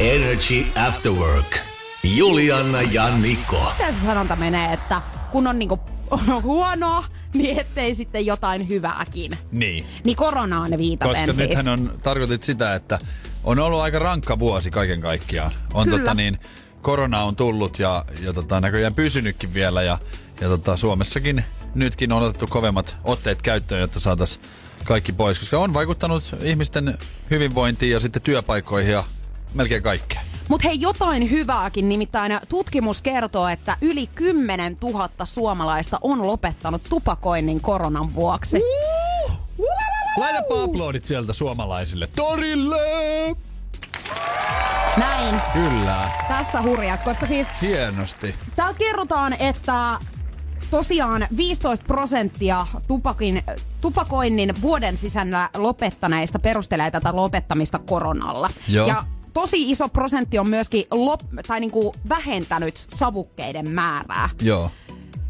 [0.00, 1.58] Energy After Work.
[2.16, 3.72] Juliana ja Niko.
[3.78, 5.80] Miten se sanonta menee, että kun on niinku
[6.42, 7.04] huonoa,
[7.38, 9.32] niin ettei sitten jotain hyvääkin.
[9.52, 9.86] Niin.
[10.04, 11.48] Niin koronaan viitaten Koska siis.
[11.48, 12.98] nythän on, tarkoitit sitä, että
[13.44, 15.52] on ollut aika rankka vuosi kaiken kaikkiaan.
[15.74, 15.98] On Kyllä.
[15.98, 16.38] tota niin,
[16.82, 19.98] korona on tullut ja, ja tota, näköjään pysynytkin vielä ja,
[20.40, 24.44] ja tota, Suomessakin nytkin on otettu kovemmat otteet käyttöön, jotta saataisiin
[24.84, 26.98] kaikki pois, koska on vaikuttanut ihmisten
[27.30, 29.04] hyvinvointiin ja sitten työpaikkoihin ja
[29.54, 30.31] melkein kaikkeen.
[30.48, 37.60] Mutta hei, jotain hyvääkin, nimittäin tutkimus kertoo, että yli 10 000 suomalaista on lopettanut tupakoinnin
[37.60, 38.60] koronan vuoksi.
[40.16, 42.08] Laitapa aplodit sieltä suomalaisille.
[42.16, 42.76] Torille!
[44.96, 48.34] Näin, Kyllä, tästä hurjaa, koska siis hienosti.
[48.56, 49.98] Täältä kerrotaan, että
[50.70, 53.42] tosiaan 15 prosenttia tupakin,
[53.80, 58.50] tupakoinnin vuoden sisällä lopettaneista perustelee tätä lopettamista koronalla.
[58.68, 58.88] Joo.
[58.88, 64.30] Ja tosi iso prosentti on myöskin lop, tai niinku vähentänyt savukkeiden määrää.
[64.42, 64.70] Joo.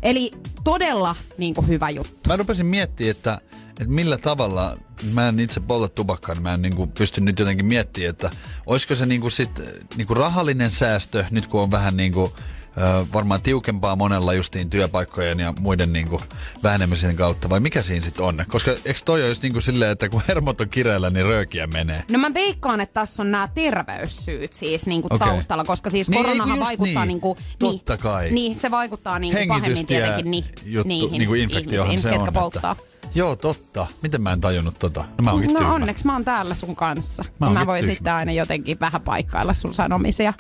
[0.03, 0.33] Eli
[0.65, 2.29] todella niinku hyvä juttu.
[2.29, 4.77] Mä rupesin miettimään, että, että millä tavalla,
[5.13, 8.31] mä en itse polta tupakkaa, niin mä en niinku pysty nyt jotenkin miettimään, että
[8.67, 9.61] olisiko se niinku sit,
[9.97, 12.33] niinku rahallinen säästö, nyt kun on vähän niinku,
[12.79, 16.20] ö, varmaan tiukempaa monella justiin työpaikkojen ja muiden niinku
[16.62, 18.45] vähenemisen kautta, vai mikä siinä sitten on?
[18.49, 22.05] Koska eikö toi olisi niinku silleen, että kun hermot on kireellä, niin röökiä menee?
[22.11, 25.29] No mä veikkaan, että tässä on nämä terveyssyyt siis niinku Okei.
[25.29, 27.09] taustalla, koska siis Niin, koronahan just vaikuttaa niin?
[27.09, 27.37] niinku...
[27.59, 28.31] Totta kai.
[28.31, 32.23] Niin, se vaikuttaa niinku pahemmin Hengitystie tietenkin ni, juttu, niihin niinku infektiohan ihmisiin, se ketkä
[32.23, 32.29] on.
[32.29, 32.77] että- polttaa.
[33.15, 33.87] Joo, totta.
[34.03, 35.01] Miten mä en tajunnut tota?
[35.19, 35.75] No mä oonkin No tyhmä.
[35.75, 37.25] onneksi mä oon täällä sun kanssa.
[37.39, 37.95] Mä Mä, voin tyhmä.
[37.95, 40.33] sitten aina jotenkin vähän paikkailla sun sanomisia.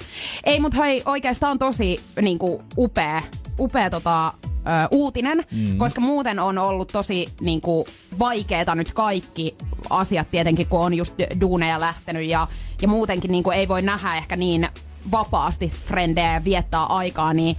[0.44, 3.22] Ei, mutta hei, oikeastaan on tosi niinku, upea,
[3.58, 4.60] upea tota, ö,
[4.90, 5.78] uutinen, mm.
[5.78, 7.86] koska muuten on ollut tosi niinku,
[8.18, 9.54] vaikeeta nyt kaikki
[9.90, 12.48] asiat tietenkin, kun on just duuneja lähtenyt ja,
[12.82, 14.68] ja muutenkin niinku, ei voi nähdä ehkä niin
[15.10, 17.56] vapaasti frendejä ja viettää aikaa, niin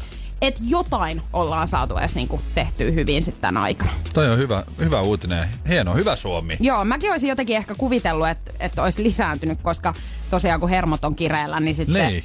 [0.48, 3.92] että jotain ollaan saatu edes niinku, tehtyä hyvin sitten tämän aikana.
[4.14, 5.48] Toi on hyvä, hyvä uutinen.
[5.70, 6.58] Hieno, hyvä Suomi.
[6.60, 9.94] Joo, mäkin olisin jotenkin ehkä kuvitellut, että, että olisi lisääntynyt, koska
[10.32, 12.24] tosiaan kun hermot on kireellä, niin sitten Niin.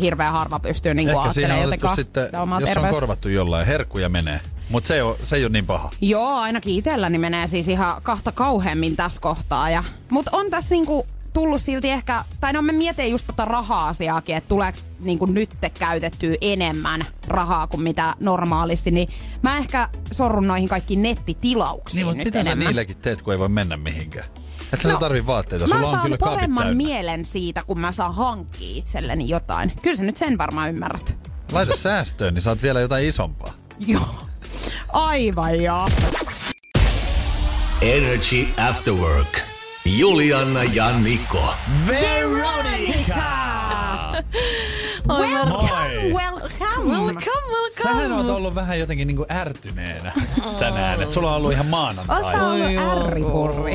[0.00, 2.90] hirveän harva pystyy niin ajattelemaan on jotenkin sitten, jos on terveyttä.
[2.90, 4.40] korvattu jollain, herkkuja menee.
[4.68, 5.90] Mutta se, ei oo- se ei ole niin paha.
[6.00, 9.70] Joo, ainakin itselläni menee siis ihan kahta kauheammin tässä kohtaa.
[9.70, 14.36] Ja, mutta on tässä niinku tullut silti ehkä, tai no me mietin just tota raha-asiaakin,
[14.36, 19.08] että tuleeko niinku nyt käytettyä enemmän rahaa kuin mitä normaalisti, niin
[19.42, 22.66] mä ehkä sorrun noihin kaikkiin nettitilauksiin Niin, mutta nyt mitä sä enemmän.
[22.66, 24.26] niilläkin teet, kun ei voi mennä mihinkään?
[24.72, 28.14] Et sä, no, tarvii vaatteita, sulla on kyllä kaapit paremman mielen siitä, kun mä saan
[28.14, 29.72] hankkia itselleni jotain.
[29.82, 31.16] Kyllä sä nyt sen varmaan ymmärrät.
[31.52, 33.52] Laita säästöön, niin saat vielä jotain isompaa.
[33.78, 34.14] Joo.
[34.92, 35.88] Aivan joo.
[37.82, 39.53] Energy After Work.
[39.86, 41.54] Juliana ja Niko.
[41.88, 42.84] Welcome,
[45.08, 46.14] welcome.
[46.14, 47.82] Welcome, welcome.
[47.82, 50.12] Sähän oot ollut vähän jotenkin niinku ärtyneenä
[50.58, 51.02] tänään.
[51.02, 52.22] Et sulla on ollut ihan maanantai.
[52.22, 53.74] Oot sä ollut ärripurri?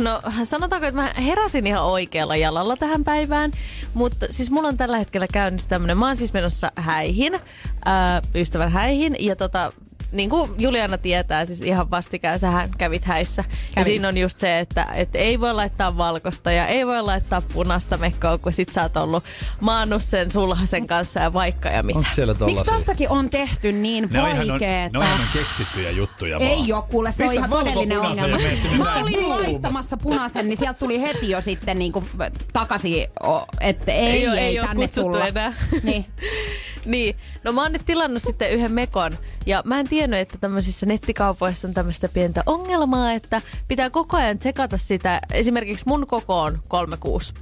[0.00, 3.52] No sanotaanko, että mä heräsin ihan oikealla jalalla tähän päivään,
[3.94, 7.40] mutta siis mulla on tällä hetkellä käynnissä tämmönen, mä oon siis menossa häihin,
[7.84, 9.72] ää, ystävän häihin, ja tota,
[10.14, 13.44] niin kuin Juliana tietää, siis ihan vastikään sähän kävit häissä.
[13.48, 13.84] Ja Kävin.
[13.86, 17.96] siinä on just se, että, että ei voi laittaa valkosta ja ei voi laittaa punaista
[17.96, 19.24] mekkoa, kun sit sä oot ollut
[19.60, 21.98] maannut sen sulhasen kanssa ja vaikka ja mitä.
[21.98, 24.98] Onko siellä Miksi tästäkin on tehty niin Ne on on, vaikeeta?
[24.98, 26.50] ne on ihan keksittyjä juttuja vaan.
[26.50, 28.38] Ei oo kuule, se on Pistä ihan todellinen ongelma.
[28.40, 29.42] ja Mä olin Boom!
[29.42, 32.04] laittamassa punaisen, niin sieltä tuli heti jo sitten niinku
[32.52, 35.26] takaisin, o- että ei, Ei ei, ei, ei tänne kutsuttu tulla.
[35.26, 35.52] enää.
[35.82, 36.06] Niin.
[36.86, 39.12] Niin, no mä oon nyt tilannut sitten yhden mekon
[39.46, 44.38] ja mä en tiennyt, että tämmöisissä nettikaupoissa on tämmöistä pientä ongelmaa, että pitää koko ajan
[44.38, 45.20] tsekata sitä.
[45.32, 47.34] Esimerkiksi mun koko on 36.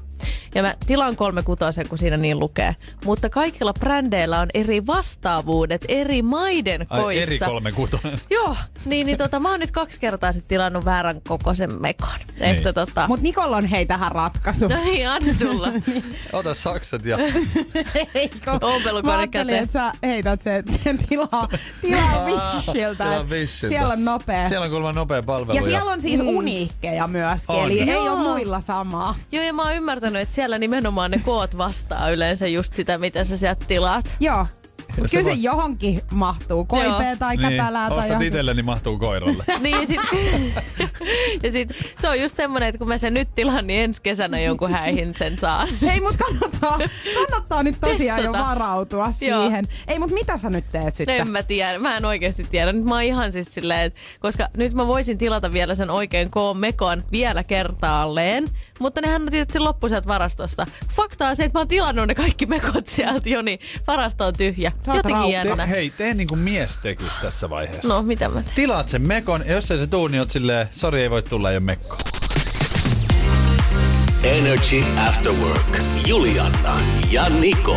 [0.54, 2.76] Ja mä tilaan kolme kutosen, kun siinä niin lukee.
[3.04, 7.22] Mutta kaikilla brändeillä on eri vastaavuudet eri maiden Ai, koissa.
[7.22, 8.18] eri kolme kutonen.
[8.30, 12.08] Joo, niin, niin tota, mä oon nyt kaksi kertaa sit tilannut väärän kokoisen mekon.
[12.40, 12.56] Niin.
[12.56, 13.08] Että tota...
[13.08, 14.68] Mut Nikolla on hei tähän ratkaisu.
[14.68, 15.68] No niin, anna tulla.
[16.32, 17.18] Ota sakset ja...
[18.14, 18.50] Eikö?
[18.60, 21.48] Ompelukone Mä ajattelin, että sä heität sen tilaa,
[21.80, 23.04] tilaa Wishiltä.
[23.04, 23.46] Tilaa.
[23.46, 24.48] Siellä on nopea.
[24.48, 25.56] Siellä on kuulemma nopea palvelu.
[25.56, 27.64] ja siellä on siis uniikkeja myöskin, On.
[27.64, 28.12] eli ei Joo.
[28.12, 29.14] ole muilla samaa.
[29.32, 33.24] Joo, ja mä oon ymmärtänyt, että siellä nimenomaan ne koot vastaa yleensä just sitä, mitä
[33.24, 34.16] sä sieltä tilaat.
[34.20, 34.46] Joo.
[34.98, 36.64] Mut se Kyllä se voi- johonkin mahtuu.
[36.64, 37.16] Koipea Joo.
[37.18, 38.26] tai käpälää tai Ostat johonkin.
[38.26, 39.44] itselle, niin mahtuu koiralle.
[39.60, 40.00] Niin, ja sit,
[41.42, 41.68] ja sit
[42.00, 45.14] se on just semmonen, että kun mä sen nyt tilaan, niin ensi kesänä jonkun häihin
[45.16, 45.68] sen saan.
[45.88, 46.78] Hei, mut kannattaa,
[47.14, 48.38] kannattaa nyt tosiaan Testata.
[48.38, 49.42] jo varautua Joo.
[49.42, 49.64] siihen.
[49.88, 51.16] Ei, mut mitä sä nyt teet sitten?
[51.16, 52.72] En mä tiedä, mä en oikeasti tiedä.
[52.72, 56.30] Nyt mä oon ihan siis silleen, että koska nyt mä voisin tilata vielä sen oikein
[56.30, 58.44] koon mekon vielä kertaalleen,
[58.78, 60.66] mutta nehän on tietysti loppu sieltä varastosta.
[60.90, 64.34] Fakta on se, että mä oon tilannut ne kaikki mekot sieltä jo, niin varasto on
[64.34, 64.72] tyhjä.
[64.86, 65.56] Oot Jotenkin.
[65.56, 67.88] Te, hei, tee niin kuin mies tekisi tässä vaiheessa.
[67.88, 68.54] No, mitä mä teen?
[68.54, 71.50] Tilaat sen mekon, ja jos ei se tuu, niin oot silleen, sori ei voi tulla,
[71.50, 71.96] ei ole mekko.
[74.22, 75.78] Energy After Work.
[76.06, 77.76] Juliana ja Niko.